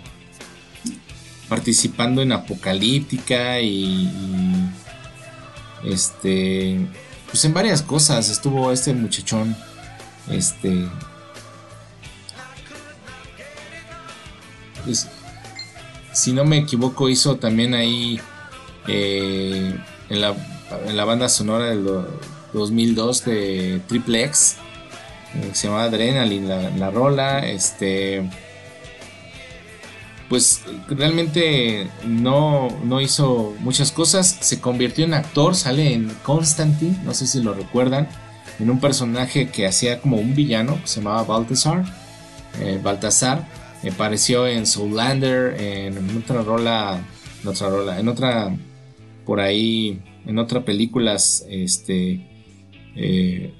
participando 1.51 2.22
en 2.22 2.30
Apocalíptica 2.30 3.61
y 3.61 4.09
este. 5.84 6.78
pues 7.28 7.44
en 7.44 7.53
varias 7.53 7.82
cosas 7.82 8.30
estuvo 8.30 8.70
este 8.70 8.94
muchachón, 8.94 9.57
este, 10.30 10.86
si 16.12 16.32
no 16.32 16.44
me 16.44 16.59
equivoco 16.59 17.09
hizo 17.09 17.36
también 17.36 17.74
ahí 17.74 18.20
eh, 18.86 19.76
en, 20.09 20.20
la, 20.20 20.34
en, 20.86 20.96
la, 20.96 21.05
banda 21.05 21.28
sonora 21.28 21.66
del 21.66 21.84
2002 22.53 23.24
de 23.24 23.80
Triple 23.88 24.24
X, 24.24 24.57
eh, 25.34 25.51
se 25.53 25.66
llamaba 25.66 25.84
Adrenaline 25.84 26.48
la, 26.48 26.70
la 26.70 26.90
rola, 26.92 27.40
este 27.40 28.30
realmente 30.89 31.89
no, 32.07 32.69
no, 32.85 33.01
hizo 33.01 33.55
muchas 33.61 33.93
cosas. 33.93 34.39
Se 34.41 34.61
convirtió 34.61 35.05
en 35.05 35.15
actor, 35.15 35.55
sale 35.55 35.95
en 35.95 36.11
Constantine, 36.23 36.97
no 37.05 37.15
sé 37.15 37.27
si 37.27 37.43
lo 37.43 37.55
recuerdan, 37.55 38.09
en 38.59 38.71
un 38.71 38.81
personaje 38.81 39.49
que 39.49 39.67
hacía 39.67 40.01
como 40.01 40.19
un 40.19 40.35
villano, 40.35 40.79
se 40.85 41.01
llamaba 41.01 41.25
Baltasar. 41.25 41.85
Eh, 42.61 42.81
Baltasar 42.83 43.47
apareció 43.91 44.47
en 44.47 44.67
Soulander, 44.67 45.61
en 45.61 46.17
otra 46.17 46.43
rola, 46.43 47.01
en 47.43 47.49
otra 47.49 47.69
rola, 47.69 47.99
en 47.99 48.09
otra, 48.09 48.57
por 49.25 49.41
ahí, 49.41 50.03
en 50.27 50.39
otra 50.39 50.65
películas, 50.65 51.47
este, 51.49 52.27
eh, 52.97 53.55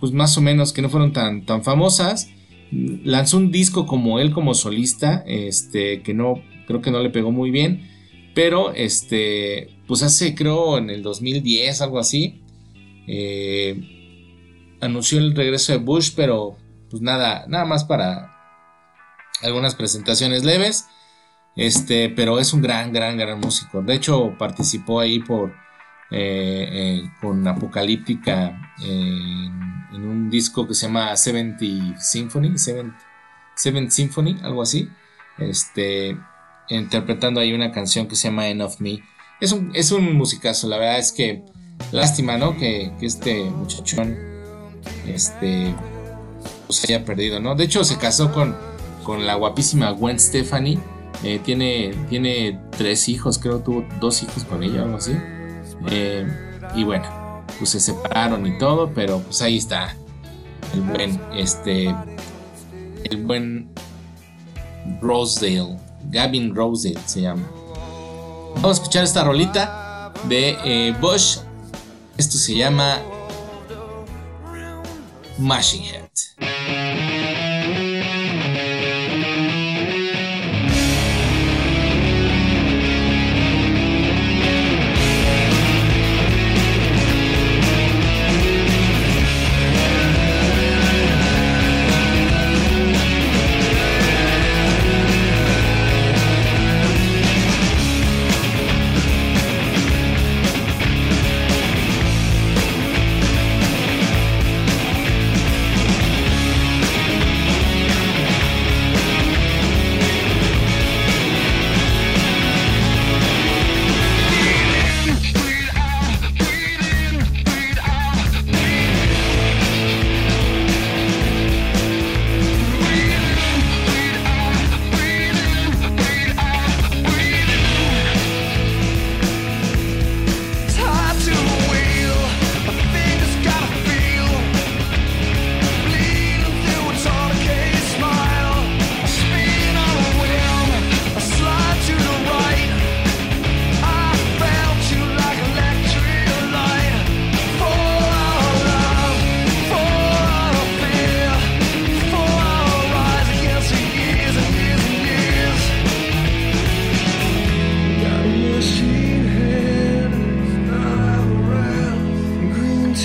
pues 0.00 0.12
más 0.12 0.36
o 0.38 0.40
menos 0.40 0.72
que 0.72 0.82
no 0.82 0.88
fueron 0.88 1.12
tan, 1.12 1.44
tan 1.44 1.62
famosas 1.62 2.28
lanzó 2.70 3.36
un 3.36 3.50
disco 3.50 3.86
como 3.86 4.18
él 4.18 4.32
como 4.32 4.54
solista, 4.54 5.22
este, 5.26 6.02
que 6.02 6.14
no, 6.14 6.42
creo 6.66 6.80
que 6.80 6.90
no 6.90 7.00
le 7.00 7.10
pegó 7.10 7.30
muy 7.30 7.50
bien, 7.50 7.88
pero 8.34 8.72
este, 8.72 9.78
pues 9.86 10.02
hace, 10.02 10.34
creo, 10.34 10.78
en 10.78 10.90
el 10.90 11.02
2010, 11.02 11.80
algo 11.80 11.98
así, 11.98 12.42
eh, 13.06 14.76
anunció 14.80 15.18
el 15.18 15.34
regreso 15.34 15.72
de 15.72 15.78
Bush, 15.78 16.12
pero 16.14 16.56
pues 16.90 17.02
nada, 17.02 17.46
nada 17.48 17.64
más 17.64 17.84
para 17.84 18.32
algunas 19.42 19.74
presentaciones 19.74 20.44
leves, 20.44 20.86
este, 21.56 22.10
pero 22.10 22.38
es 22.38 22.52
un 22.52 22.62
gran, 22.62 22.92
gran, 22.92 23.16
gran 23.16 23.40
músico. 23.40 23.82
De 23.82 23.94
hecho, 23.94 24.36
participó 24.38 25.00
ahí 25.00 25.20
por, 25.20 25.54
eh, 26.10 26.68
eh, 26.70 27.10
con 27.20 27.46
Apocalíptica 27.46 28.74
en 28.78 30.04
un 30.04 30.30
disco 30.30 30.66
que 30.66 30.74
se 30.74 30.86
llama 30.86 31.16
70 31.16 31.98
Symphony, 31.98 32.54
7 32.56 33.90
Symphony, 33.90 34.38
algo 34.42 34.62
así. 34.62 34.88
Este, 35.38 36.16
interpretando 36.68 37.40
ahí 37.40 37.52
una 37.52 37.72
canción 37.72 38.06
que 38.06 38.16
se 38.16 38.28
llama 38.28 38.48
End 38.48 38.62
of 38.62 38.80
Me. 38.80 39.02
Es 39.40 39.52
un, 39.52 39.70
es 39.74 39.92
un 39.92 40.14
musicazo, 40.14 40.68
la 40.68 40.78
verdad 40.78 40.98
es 40.98 41.12
que 41.12 41.44
lástima, 41.92 42.36
¿no? 42.38 42.56
Que, 42.56 42.92
este 43.00 43.44
muchachón, 43.44 44.16
este, 45.06 45.74
pues 46.66 46.84
haya 46.84 47.04
perdido, 47.04 47.40
¿no? 47.40 47.54
De 47.54 47.64
hecho, 47.64 47.84
se 47.84 47.98
casó 47.98 48.32
con, 48.32 48.56
con 49.02 49.26
la 49.26 49.34
guapísima 49.34 49.90
Gwen 49.90 50.18
Stefani. 50.18 50.78
Eh, 51.22 51.40
tiene, 51.42 51.94
tiene 52.10 52.60
tres 52.76 53.08
hijos, 53.08 53.38
creo 53.38 53.60
tuvo 53.60 53.86
dos 54.00 54.22
hijos 54.22 54.44
con 54.44 54.62
ella, 54.62 54.82
algo 54.82 54.98
así. 54.98 55.16
Eh, 55.88 56.26
y 56.74 56.84
bueno, 56.84 57.44
pues 57.58 57.70
se 57.70 57.80
separaron 57.80 58.46
y 58.46 58.58
todo, 58.58 58.92
pero 58.94 59.20
pues 59.20 59.42
ahí 59.42 59.56
está 59.56 59.96
el 60.74 60.80
buen, 60.82 61.20
este, 61.34 61.94
el 63.04 63.24
buen 63.24 63.70
Rosedale, 65.00 65.78
Gavin 66.10 66.54
Rosedale 66.54 67.00
se 67.06 67.22
llama. 67.22 67.46
Vamos 68.56 68.78
a 68.78 68.82
escuchar 68.82 69.04
esta 69.04 69.24
rolita 69.24 70.12
de 70.28 70.56
eh, 70.64 70.96
Bush. 71.00 71.38
Esto 72.16 72.38
se 72.38 72.54
llama 72.54 72.98
Machine 75.38 75.88
Head. 75.88 76.45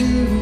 to 0.01 0.40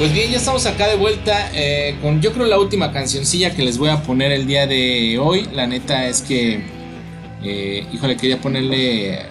Pues 0.00 0.14
bien, 0.14 0.30
ya 0.30 0.38
estamos 0.38 0.64
acá 0.64 0.88
de 0.88 0.96
vuelta 0.96 1.50
eh, 1.52 1.94
con 2.00 2.22
yo 2.22 2.32
creo 2.32 2.46
la 2.46 2.58
última 2.58 2.90
cancioncilla 2.90 3.54
que 3.54 3.62
les 3.62 3.76
voy 3.76 3.90
a 3.90 4.02
poner 4.02 4.32
el 4.32 4.46
día 4.46 4.66
de 4.66 5.18
hoy. 5.18 5.46
La 5.52 5.66
neta 5.66 6.06
es 6.06 6.22
que, 6.22 6.64
eh, 7.44 7.86
híjole, 7.92 8.16
quería 8.16 8.40
ponerle, 8.40 9.26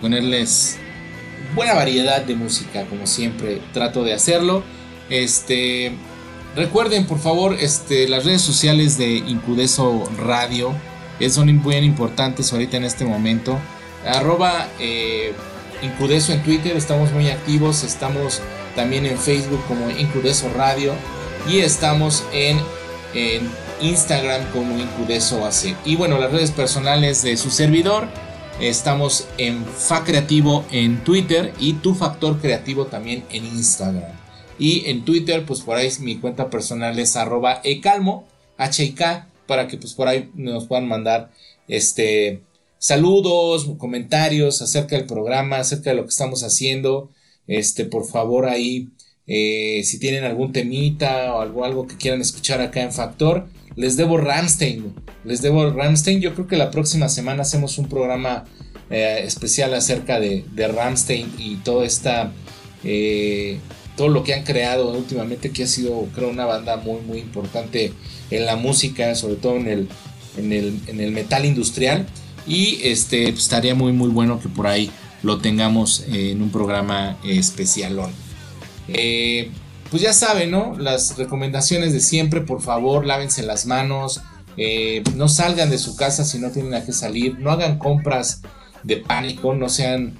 ponerles 0.00 0.78
buena 1.54 1.74
variedad 1.74 2.22
de 2.22 2.34
música, 2.34 2.86
como 2.86 3.06
siempre 3.06 3.60
trato 3.74 4.02
de 4.02 4.14
hacerlo. 4.14 4.62
Este, 5.10 5.92
recuerden 6.56 7.04
por 7.04 7.18
favor, 7.18 7.58
este, 7.60 8.08
las 8.08 8.24
redes 8.24 8.40
sociales 8.40 8.96
de 8.96 9.16
Incudeso 9.16 10.10
Radio 10.16 10.74
son 11.28 11.54
muy 11.54 11.76
importantes 11.76 12.50
ahorita 12.50 12.78
en 12.78 12.84
este 12.84 13.04
momento. 13.04 13.58
Arroba 14.06 14.68
eh, 14.80 15.34
Incudeso 15.82 16.32
en 16.32 16.42
Twitter, 16.42 16.78
estamos 16.78 17.12
muy 17.12 17.28
activos, 17.28 17.84
estamos 17.84 18.40
también 18.74 19.06
en 19.06 19.18
Facebook 19.18 19.62
como 19.68 19.90
Incudeso 19.90 20.48
Radio 20.54 20.92
y 21.48 21.58
estamos 21.58 22.24
en, 22.32 22.58
Instagram 23.80 24.50
como 24.52 24.78
Incudeso 24.78 25.44
AC. 25.44 25.76
Y 25.84 25.96
bueno, 25.96 26.18
las 26.18 26.32
redes 26.32 26.50
personales 26.50 27.22
de 27.22 27.36
su 27.36 27.50
servidor, 27.50 28.08
estamos 28.60 29.26
en 29.36 29.66
Fa 29.66 30.04
Creativo 30.04 30.64
en 30.70 31.04
Twitter 31.04 31.52
y 31.58 31.74
Tu 31.74 31.94
Factor 31.94 32.40
Creativo 32.40 32.86
también 32.86 33.24
en 33.30 33.44
Instagram. 33.44 34.10
Y 34.58 34.88
en 34.88 35.04
Twitter, 35.04 35.44
pues 35.44 35.60
por 35.60 35.76
ahí 35.76 35.90
mi 36.00 36.16
cuenta 36.16 36.48
personal 36.48 36.98
es 36.98 37.16
arroba 37.16 37.60
ecalmo, 37.64 38.26
H-I-K, 38.56 39.26
para 39.46 39.66
que 39.66 39.76
pues 39.76 39.92
por 39.94 40.08
ahí 40.08 40.30
nos 40.34 40.66
puedan 40.66 40.86
mandar 40.86 41.30
este 41.68 42.42
saludos, 42.78 43.68
comentarios 43.78 44.62
acerca 44.62 44.96
del 44.96 45.06
programa, 45.06 45.58
acerca 45.58 45.90
de 45.90 45.96
lo 45.96 46.02
que 46.02 46.10
estamos 46.10 46.42
haciendo. 46.42 47.10
Este, 47.46 47.84
por 47.84 48.06
favor, 48.06 48.46
ahí, 48.46 48.88
eh, 49.26 49.82
si 49.84 49.98
tienen 49.98 50.24
algún 50.24 50.52
temita 50.52 51.34
o 51.34 51.40
algo, 51.40 51.64
algo 51.64 51.86
que 51.86 51.96
quieran 51.96 52.20
escuchar 52.20 52.60
acá 52.60 52.82
en 52.82 52.92
Factor, 52.92 53.46
les 53.76 53.96
debo 53.96 54.18
Ramstein. 54.18 54.94
Les 55.24 55.42
debo 55.42 55.70
Ramstein. 55.70 56.20
Yo 56.20 56.34
creo 56.34 56.46
que 56.46 56.56
la 56.56 56.70
próxima 56.70 57.08
semana 57.08 57.42
hacemos 57.42 57.78
un 57.78 57.88
programa 57.88 58.44
eh, 58.90 59.22
especial 59.24 59.74
acerca 59.74 60.20
de, 60.20 60.44
Ramstein 60.56 61.32
y 61.38 61.56
toda 61.56 61.86
esta. 61.86 62.32
Eh, 62.84 63.58
todo 63.96 64.08
lo 64.08 64.24
que 64.24 64.32
han 64.32 64.42
creado 64.42 64.90
últimamente, 64.90 65.50
que 65.50 65.64
ha 65.64 65.66
sido, 65.66 66.08
creo, 66.14 66.30
una 66.30 66.46
banda 66.46 66.78
muy, 66.78 67.02
muy 67.02 67.18
importante 67.18 67.92
en 68.30 68.46
la 68.46 68.56
música, 68.56 69.14
sobre 69.14 69.34
todo 69.34 69.56
en 69.56 69.68
el, 69.68 69.88
en 70.38 70.52
el, 70.52 70.80
en 70.86 71.00
el 71.00 71.10
metal 71.12 71.44
industrial. 71.44 72.06
Y 72.46 72.80
este, 72.82 73.28
pues, 73.28 73.44
estaría 73.44 73.74
muy, 73.74 73.92
muy 73.92 74.08
bueno 74.08 74.40
que 74.40 74.48
por 74.48 74.66
ahí 74.66 74.90
lo 75.22 75.38
tengamos 75.38 76.04
en 76.08 76.42
un 76.42 76.50
programa 76.50 77.16
especialón. 77.24 78.12
Eh, 78.88 79.50
pues 79.90 80.02
ya 80.02 80.12
saben, 80.12 80.50
¿no? 80.50 80.76
Las 80.78 81.18
recomendaciones 81.18 81.92
de 81.92 82.00
siempre, 82.00 82.40
por 82.40 82.62
favor, 82.62 83.06
lávense 83.06 83.42
las 83.42 83.66
manos, 83.66 84.22
eh, 84.56 85.02
no 85.14 85.28
salgan 85.28 85.70
de 85.70 85.78
su 85.78 85.96
casa 85.96 86.24
si 86.24 86.38
no 86.38 86.50
tienen 86.50 86.74
a 86.74 86.84
qué 86.84 86.92
salir, 86.92 87.38
no 87.38 87.50
hagan 87.50 87.78
compras 87.78 88.42
de 88.82 88.96
pánico, 88.96 89.54
no 89.54 89.68
sean, 89.68 90.18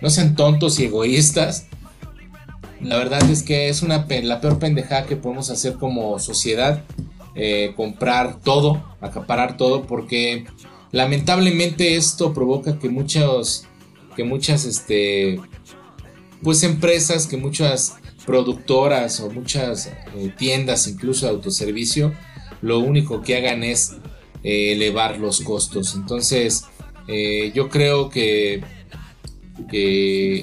no 0.00 0.10
sean 0.10 0.34
tontos 0.34 0.78
y 0.78 0.84
egoístas. 0.84 1.66
La 2.80 2.96
verdad 2.96 3.22
es 3.30 3.42
que 3.42 3.68
es 3.68 3.82
una, 3.82 4.06
la 4.08 4.40
peor 4.40 4.58
pendejada 4.58 5.06
que 5.06 5.16
podemos 5.16 5.50
hacer 5.50 5.74
como 5.74 6.18
sociedad, 6.18 6.82
eh, 7.34 7.72
comprar 7.76 8.40
todo, 8.40 8.84
acaparar 9.00 9.56
todo, 9.56 9.86
porque 9.86 10.46
lamentablemente 10.90 11.96
esto 11.96 12.34
provoca 12.34 12.78
que 12.78 12.88
muchos 12.88 13.66
que 14.14 14.24
muchas 14.24 14.64
este 14.64 15.40
pues 16.42 16.62
empresas, 16.64 17.26
que 17.26 17.36
muchas 17.36 17.94
productoras 18.26 19.20
o 19.20 19.30
muchas 19.30 19.86
eh, 19.86 20.32
tiendas, 20.36 20.86
incluso 20.86 21.26
de 21.26 21.32
autoservicio, 21.32 22.12
lo 22.60 22.78
único 22.78 23.22
que 23.22 23.36
hagan 23.36 23.62
es 23.62 23.96
eh, 24.42 24.72
elevar 24.72 25.18
los 25.18 25.40
costos. 25.40 25.94
Entonces, 25.94 26.64
eh, 27.08 27.52
yo 27.54 27.68
creo 27.68 28.08
que, 28.08 28.62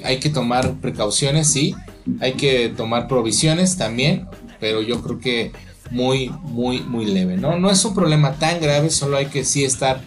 hay 0.04 0.18
que 0.18 0.30
tomar 0.30 0.80
precauciones, 0.80 1.48
sí, 1.52 1.74
hay 2.20 2.34
que 2.34 2.68
tomar 2.70 3.06
provisiones 3.06 3.76
también, 3.76 4.26
pero 4.58 4.82
yo 4.82 5.02
creo 5.02 5.18
que 5.18 5.52
muy, 5.90 6.30
muy, 6.42 6.80
muy 6.80 7.04
leve, 7.06 7.36
¿no? 7.36 7.58
No 7.58 7.70
es 7.70 7.84
un 7.84 7.94
problema 7.94 8.34
tan 8.38 8.60
grave, 8.60 8.90
solo 8.90 9.16
hay 9.16 9.26
que 9.26 9.44
sí 9.44 9.64
estar 9.64 10.00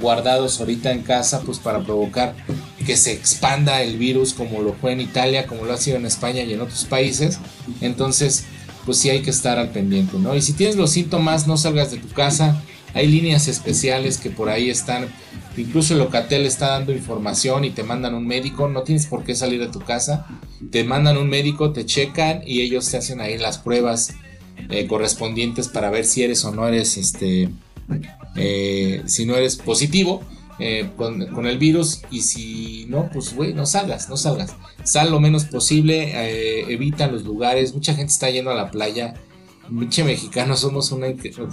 guardados 0.00 0.60
ahorita 0.60 0.92
en 0.92 1.02
casa 1.02 1.42
pues 1.42 1.58
para 1.58 1.80
provocar 1.80 2.34
que 2.86 2.96
se 2.96 3.12
expanda 3.12 3.82
el 3.82 3.98
virus 3.98 4.32
como 4.34 4.62
lo 4.62 4.72
fue 4.72 4.92
en 4.92 5.00
Italia, 5.00 5.46
como 5.46 5.64
lo 5.64 5.72
ha 5.72 5.76
sido 5.76 5.96
en 5.96 6.06
España 6.06 6.42
y 6.42 6.52
en 6.52 6.60
otros 6.60 6.84
países. 6.84 7.38
Entonces, 7.80 8.44
pues 8.86 8.98
sí 8.98 9.10
hay 9.10 9.22
que 9.22 9.30
estar 9.30 9.58
al 9.58 9.70
pendiente, 9.70 10.18
¿no? 10.18 10.34
Y 10.34 10.42
si 10.42 10.52
tienes 10.52 10.76
los 10.76 10.90
síntomas, 10.90 11.46
no 11.46 11.56
salgas 11.56 11.90
de 11.90 11.98
tu 11.98 12.08
casa. 12.08 12.62
Hay 12.94 13.06
líneas 13.06 13.48
especiales 13.48 14.18
que 14.18 14.30
por 14.30 14.48
ahí 14.48 14.70
están. 14.70 15.08
Incluso 15.56 15.92
el 15.92 16.00
Locatel 16.00 16.46
está 16.46 16.70
dando 16.70 16.92
información 16.92 17.64
y 17.64 17.70
te 17.70 17.82
mandan 17.82 18.14
un 18.14 18.26
médico. 18.26 18.68
No 18.68 18.82
tienes 18.82 19.06
por 19.06 19.24
qué 19.24 19.34
salir 19.34 19.60
de 19.60 19.68
tu 19.68 19.80
casa. 19.80 20.26
Te 20.70 20.82
mandan 20.84 21.18
un 21.18 21.28
médico, 21.28 21.72
te 21.72 21.84
checan 21.84 22.42
y 22.46 22.62
ellos 22.62 22.90
te 22.90 22.96
hacen 22.96 23.20
ahí 23.20 23.36
las 23.38 23.58
pruebas 23.58 24.14
eh, 24.70 24.86
correspondientes 24.86 25.68
para 25.68 25.90
ver 25.90 26.04
si 26.04 26.22
eres 26.22 26.44
o 26.44 26.52
no 26.52 26.66
eres 26.66 26.96
este 26.96 27.48
eh, 28.36 29.02
si 29.06 29.26
no 29.26 29.34
eres 29.34 29.56
positivo 29.56 30.22
eh, 30.62 30.90
con, 30.94 31.46
el 31.46 31.58
virus 31.58 32.02
y 32.10 32.20
si 32.20 32.84
no, 32.90 33.08
pues 33.10 33.34
güey, 33.34 33.54
no 33.54 33.64
salgas, 33.64 34.10
no 34.10 34.18
salgas. 34.18 34.54
Sal 34.84 35.10
lo 35.10 35.18
menos 35.18 35.46
posible, 35.46 36.12
eh, 36.12 36.66
evita 36.68 37.06
los 37.06 37.24
lugares, 37.24 37.74
mucha 37.74 37.94
gente 37.94 38.12
está 38.12 38.28
yendo 38.28 38.50
a 38.50 38.54
la 38.54 38.70
playa. 38.70 39.14
Muchos 39.70 40.04
mexicanos 40.04 40.60
somos 40.60 40.92
una, 40.92 41.06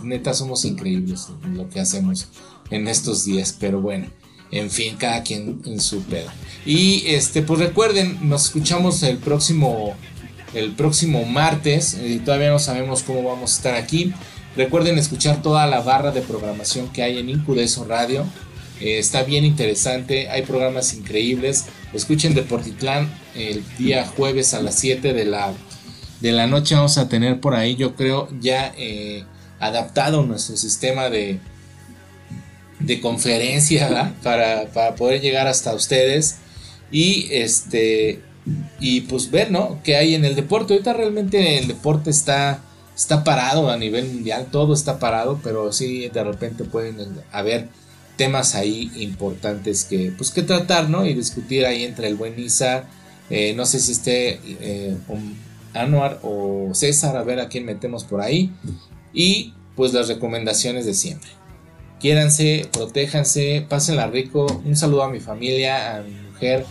neta 0.04 0.34
somos 0.34 0.66
increíbles 0.66 1.28
en 1.46 1.56
lo 1.56 1.70
que 1.70 1.80
hacemos 1.80 2.28
en 2.70 2.90
estos 2.90 3.24
días, 3.24 3.56
pero 3.58 3.80
bueno, 3.80 4.08
en 4.52 4.70
fin, 4.70 4.98
cada 4.98 5.24
quien 5.24 5.62
en 5.66 5.80
su 5.80 6.02
pedo. 6.04 6.30
Y 6.66 7.04
este, 7.08 7.44
pues 7.44 7.60
recuerden, 7.60 8.28
nos 8.28 8.46
escuchamos 8.46 9.04
el 9.04 9.20
próximo, 9.20 9.96
el 10.54 10.74
próximo 10.74 11.24
martes, 11.24 11.98
todavía 12.26 12.50
no 12.50 12.60
sabemos 12.60 13.04
cómo 13.04 13.24
vamos 13.24 13.54
a 13.54 13.56
estar 13.56 13.76
aquí. 13.76 14.14
Recuerden 14.58 14.98
escuchar 14.98 15.42
toda 15.44 15.68
la 15.68 15.82
barra 15.82 16.12
de 16.12 16.22
programación 16.22 16.90
que 16.90 17.04
hay 17.04 17.20
en 17.20 17.30
Incudeso 17.30 17.86
Radio. 17.86 18.26
Eh, 18.80 19.00
está 19.00 19.24
bien 19.24 19.44
interesante, 19.44 20.30
hay 20.30 20.44
programas 20.44 20.94
increíbles. 20.94 21.66
Escuchen 21.94 22.34
Deportitlán 22.34 23.12
el 23.36 23.64
día 23.78 24.06
jueves 24.06 24.54
a 24.54 24.62
las 24.62 24.76
7 24.76 25.14
de 25.14 25.26
la, 25.26 25.54
de 26.22 26.32
la 26.32 26.48
noche. 26.48 26.76
Vamos 26.76 26.98
a 26.98 27.10
tener 27.10 27.40
por 27.40 27.56
ahí, 27.56 27.76
yo 27.76 27.96
creo, 27.96 28.30
ya 28.40 28.74
eh, 28.78 29.24
adaptado 29.60 30.24
nuestro 30.24 30.58
sistema 30.58 31.10
de, 31.10 31.40
de 32.80 33.02
conferencia 33.02 34.16
para, 34.24 34.68
para, 34.68 34.96
poder 34.96 35.22
llegar 35.22 35.48
hasta 35.48 35.74
ustedes. 35.74 36.38
Y 36.92 37.28
este 37.32 38.22
y 38.80 39.02
pues 39.02 39.30
ver, 39.30 39.52
¿no? 39.52 39.82
Que 39.84 39.98
hay 39.98 40.16
en 40.16 40.24
el 40.24 40.36
deporte. 40.36 40.74
Ahorita 40.74 40.94
realmente 40.94 41.58
el 41.58 41.68
deporte 41.68 42.10
está 42.10 42.62
está 42.98 43.24
parado 43.24 43.70
a 43.70 43.78
nivel 43.78 44.06
mundial, 44.06 44.48
todo 44.52 44.74
está 44.74 44.98
parado, 44.98 45.40
pero 45.44 45.72
sí 45.72 46.10
de 46.10 46.24
repente 46.24 46.64
pueden 46.64 47.22
haber 47.32 47.70
temas 48.18 48.56
ahí 48.56 48.92
importantes 48.96 49.86
que, 49.86 50.12
pues, 50.18 50.32
que 50.32 50.42
tratar, 50.42 50.90
¿no? 50.90 51.06
Y 51.06 51.14
discutir 51.14 51.66
ahí 51.66 51.84
entre 51.84 52.08
el 52.08 52.16
buen 52.16 52.38
Isa, 52.40 52.86
eh, 53.30 53.54
no 53.56 53.66
sé 53.66 53.80
si 53.80 53.92
esté 53.92 54.40
eh, 54.46 54.98
Anuar 55.74 56.20
o 56.24 56.72
César, 56.74 57.16
a 57.18 57.24
ver 57.24 57.40
a 57.40 57.50
quién 57.50 57.66
metemos 57.66 58.04
por 58.04 58.22
ahí. 58.22 58.52
Y 59.14 59.54
pues 59.76 59.94
las 59.94 60.08
recomendaciones 60.08 60.86
de 60.86 60.94
siempre. 60.94 61.30
Quiéranse, 62.00 62.68
protéjanse, 62.72 63.66
pásenla 63.68 64.08
rico. 64.08 64.46
Un 64.66 64.76
saludo 64.76 65.04
a 65.04 65.10
mi 65.10 65.20
familia, 65.20 65.98
a 65.98 66.02
mi 66.02 66.14
mujer. 66.32 66.66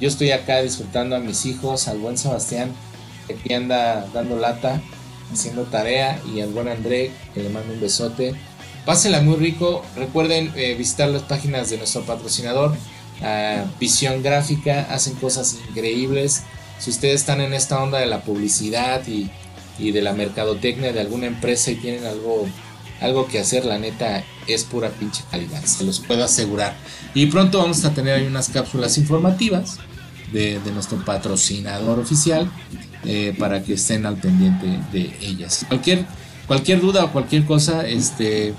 Yo 0.00 0.08
estoy 0.08 0.30
acá 0.30 0.62
disfrutando 0.62 1.16
a 1.16 1.20
mis 1.20 1.44
hijos, 1.46 1.88
al 1.88 1.98
buen 1.98 2.18
Sebastián, 2.18 2.72
que 3.26 3.34
aquí 3.34 3.54
anda 3.54 4.06
dando 4.12 4.36
lata 4.36 4.80
haciendo 5.32 5.62
tarea 5.64 6.20
y 6.32 6.40
al 6.40 6.50
buen 6.50 6.68
André 6.68 7.10
que 7.34 7.42
le 7.42 7.48
mando 7.48 7.72
un 7.72 7.80
besote. 7.80 8.34
Pásenla 8.84 9.20
muy 9.20 9.36
rico. 9.36 9.84
Recuerden 9.96 10.52
eh, 10.56 10.74
visitar 10.74 11.08
las 11.08 11.22
páginas 11.22 11.70
de 11.70 11.78
nuestro 11.78 12.02
patrocinador, 12.02 12.76
ah, 13.22 13.64
Visión 13.78 14.22
Gráfica. 14.22 14.88
Hacen 14.90 15.14
cosas 15.14 15.58
increíbles. 15.68 16.42
Si 16.78 16.90
ustedes 16.90 17.20
están 17.20 17.40
en 17.40 17.54
esta 17.54 17.80
onda 17.80 17.98
de 17.98 18.06
la 18.06 18.22
publicidad 18.22 19.06
y, 19.06 19.30
y 19.78 19.92
de 19.92 20.02
la 20.02 20.12
mercadotecnia 20.14 20.92
de 20.92 21.00
alguna 21.00 21.26
empresa 21.26 21.70
y 21.70 21.76
tienen 21.76 22.04
algo, 22.04 22.46
algo 23.00 23.28
que 23.28 23.38
hacer, 23.38 23.64
la 23.64 23.78
neta 23.78 24.24
es 24.48 24.64
pura 24.64 24.90
pinche 24.90 25.22
calidad. 25.30 25.62
Se 25.64 25.84
los 25.84 26.00
puedo 26.00 26.24
asegurar. 26.24 26.74
Y 27.14 27.26
pronto 27.26 27.58
vamos 27.58 27.84
a 27.84 27.94
tener 27.94 28.14
ahí 28.14 28.26
unas 28.26 28.48
cápsulas 28.48 28.98
informativas 28.98 29.78
de, 30.32 30.58
de 30.58 30.72
nuestro 30.72 31.04
patrocinador 31.04 32.00
oficial 32.00 32.50
eh, 33.04 33.34
para 33.38 33.62
que 33.62 33.74
estén 33.74 34.06
al 34.06 34.16
pendiente 34.16 34.80
de 34.92 35.14
ellas. 35.20 35.66
Cualquier, 35.68 36.06
cualquier 36.52 36.82
duda 36.82 37.04
o 37.04 37.12
cualquier 37.12 37.46
cosa, 37.46 37.88
este, 37.88 38.52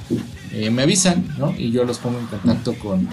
eh, 0.51 0.71
me 0.71 0.81
avisan, 0.81 1.27
Y 1.59 1.69
yo 1.69 1.83
los 1.83 1.99
pongo 1.99 2.17
en 2.17 2.25
contacto 2.25 2.73
con, 2.79 3.07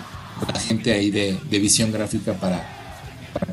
la 0.51 0.59
gente 0.59 0.95
ahí 0.95 1.11
de, 1.11 1.39
visión 1.51 1.93
gráfica 1.93 2.33
para, 2.33 2.67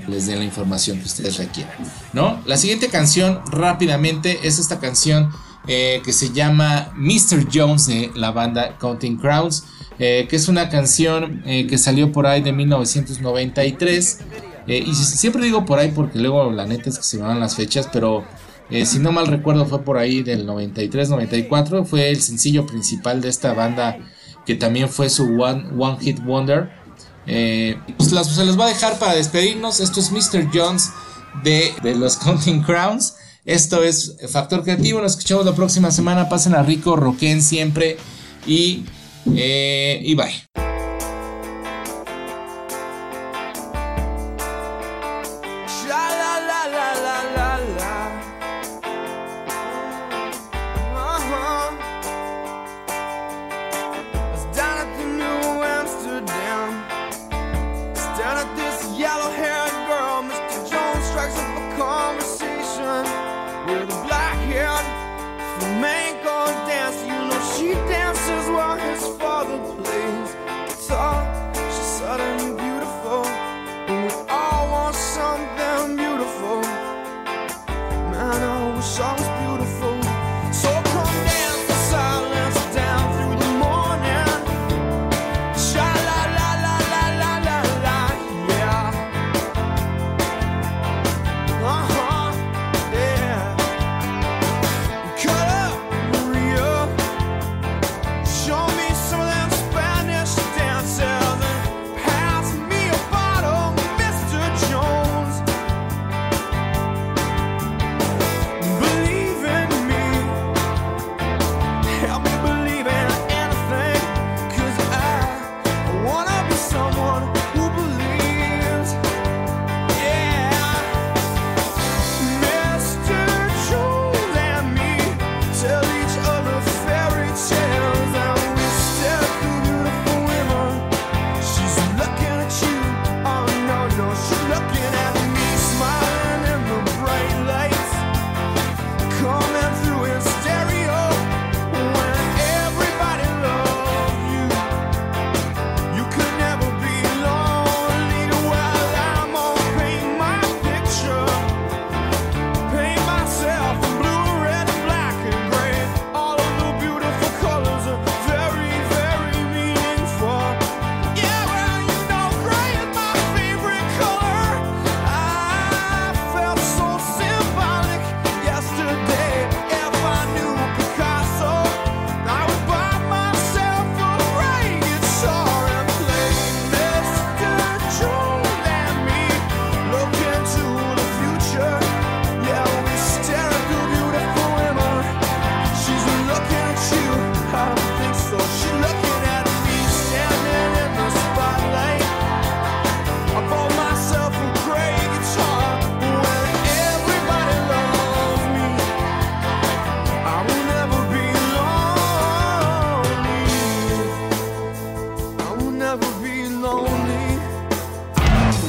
les 0.07 0.25
den 0.25 0.39
la 0.39 0.45
información 0.45 0.97
que 0.99 1.03
ustedes 1.03 1.35
requieran. 1.35 1.73
¿no? 2.13 2.41
La 2.45 2.55
siguiente 2.55 2.87
canción 2.87 3.41
rápidamente 3.51 4.39
es 4.43 4.57
esta 4.57 4.79
canción 4.79 5.29
eh, 5.67 6.01
que 6.05 6.13
se 6.13 6.31
llama 6.31 6.93
Mr. 6.95 7.49
Jones 7.53 7.87
de 7.87 8.09
la 8.15 8.31
banda 8.31 8.77
Counting 8.79 9.17
Crowns, 9.17 9.65
eh, 9.99 10.27
que 10.29 10.37
es 10.37 10.47
una 10.47 10.69
canción 10.69 11.43
que 11.43 11.77
salió 11.77 12.13
por 12.13 12.25
ahí 12.25 12.41
de 12.41 12.53
1993. 12.53 14.19
y 14.65 14.95
siempre 14.95 15.43
digo 15.43 15.65
por 15.65 15.77
ahí 15.79 15.91
porque 15.93 16.19
luego 16.19 16.53
la 16.53 16.65
neta 16.65 16.89
es 16.89 16.97
que 16.97 17.03
se 17.03 17.17
me 17.17 17.23
van 17.23 17.41
las 17.41 17.57
fechas, 17.57 17.89
pero 17.91 18.23
si 18.85 18.99
no 18.99 19.11
mal 19.11 19.27
recuerdo 19.27 19.65
fue 19.65 19.83
por 19.83 19.97
ahí 19.97 20.23
del 20.23 20.47
93-94, 20.47 21.85
fue 21.85 22.09
el 22.09 22.21
sencillo 22.21 22.65
principal 22.65 23.21
de 23.21 23.29
esta 23.29 23.53
banda 23.53 23.97
que 24.45 24.55
también 24.55 24.89
fue 24.89 25.09
su 25.09 25.23
One, 25.41 25.69
one 25.77 25.97
Hit 25.99 26.23
Wonder. 26.23 26.69
pues 27.25 28.09
se 28.09 28.45
los 28.45 28.59
va 28.59 28.65
a 28.65 28.69
dejar 28.69 28.97
para 28.97 29.15
despedirnos. 29.15 29.79
Esto 29.79 29.99
es 29.99 30.11
Mr. 30.11 30.49
Jones 30.53 30.91
de, 31.43 31.73
de 31.83 31.95
los 31.95 32.17
Counting 32.17 32.61
Crowns. 32.63 33.15
Esto 33.45 33.83
es 33.83 34.17
Factor 34.29 34.63
Creativo. 34.63 35.01
Nos 35.01 35.13
escuchamos 35.13 35.45
la 35.45 35.55
próxima 35.55 35.91
semana. 35.91 36.27
Pasen 36.27 36.55
a 36.55 36.63
rico, 36.63 36.95
roquen 36.95 37.41
siempre. 37.41 37.97
Y, 38.45 38.85
eh, 39.35 40.01
y 40.03 40.15
bye. 40.15 40.66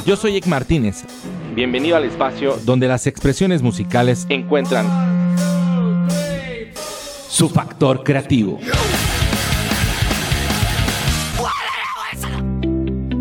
Yo 0.09 0.17
soy 0.17 0.39
Ek 0.39 0.47
Martínez. 0.47 1.05
Bienvenido 1.55 1.95
al 1.95 2.05
espacio 2.05 2.59
donde 2.65 2.89
las 2.89 3.07
expresiones 3.07 3.61
musicales 3.61 4.25
encuentran 4.31 4.87
su 7.29 7.51
factor 7.51 8.05
creativo. 8.05 8.59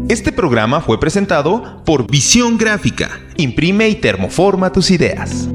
Este 0.08 0.32
programa 0.32 0.80
fue 0.80 0.98
presentado 0.98 1.84
por 1.84 2.10
Visión 2.10 2.58
Gráfica. 2.58 3.20
Imprime 3.36 3.90
y 3.90 3.96
termoforma 3.96 4.72
tus 4.72 4.90
ideas. 4.90 5.50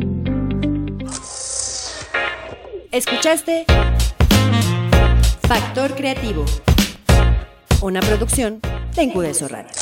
¿Escuchaste? 2.90 3.64
Factor 5.48 5.94
Creativo. 5.94 6.44
Una 7.80 8.00
producción 8.00 8.60
de 8.94 9.04
Incudeso 9.04 9.48
Radio. 9.48 9.81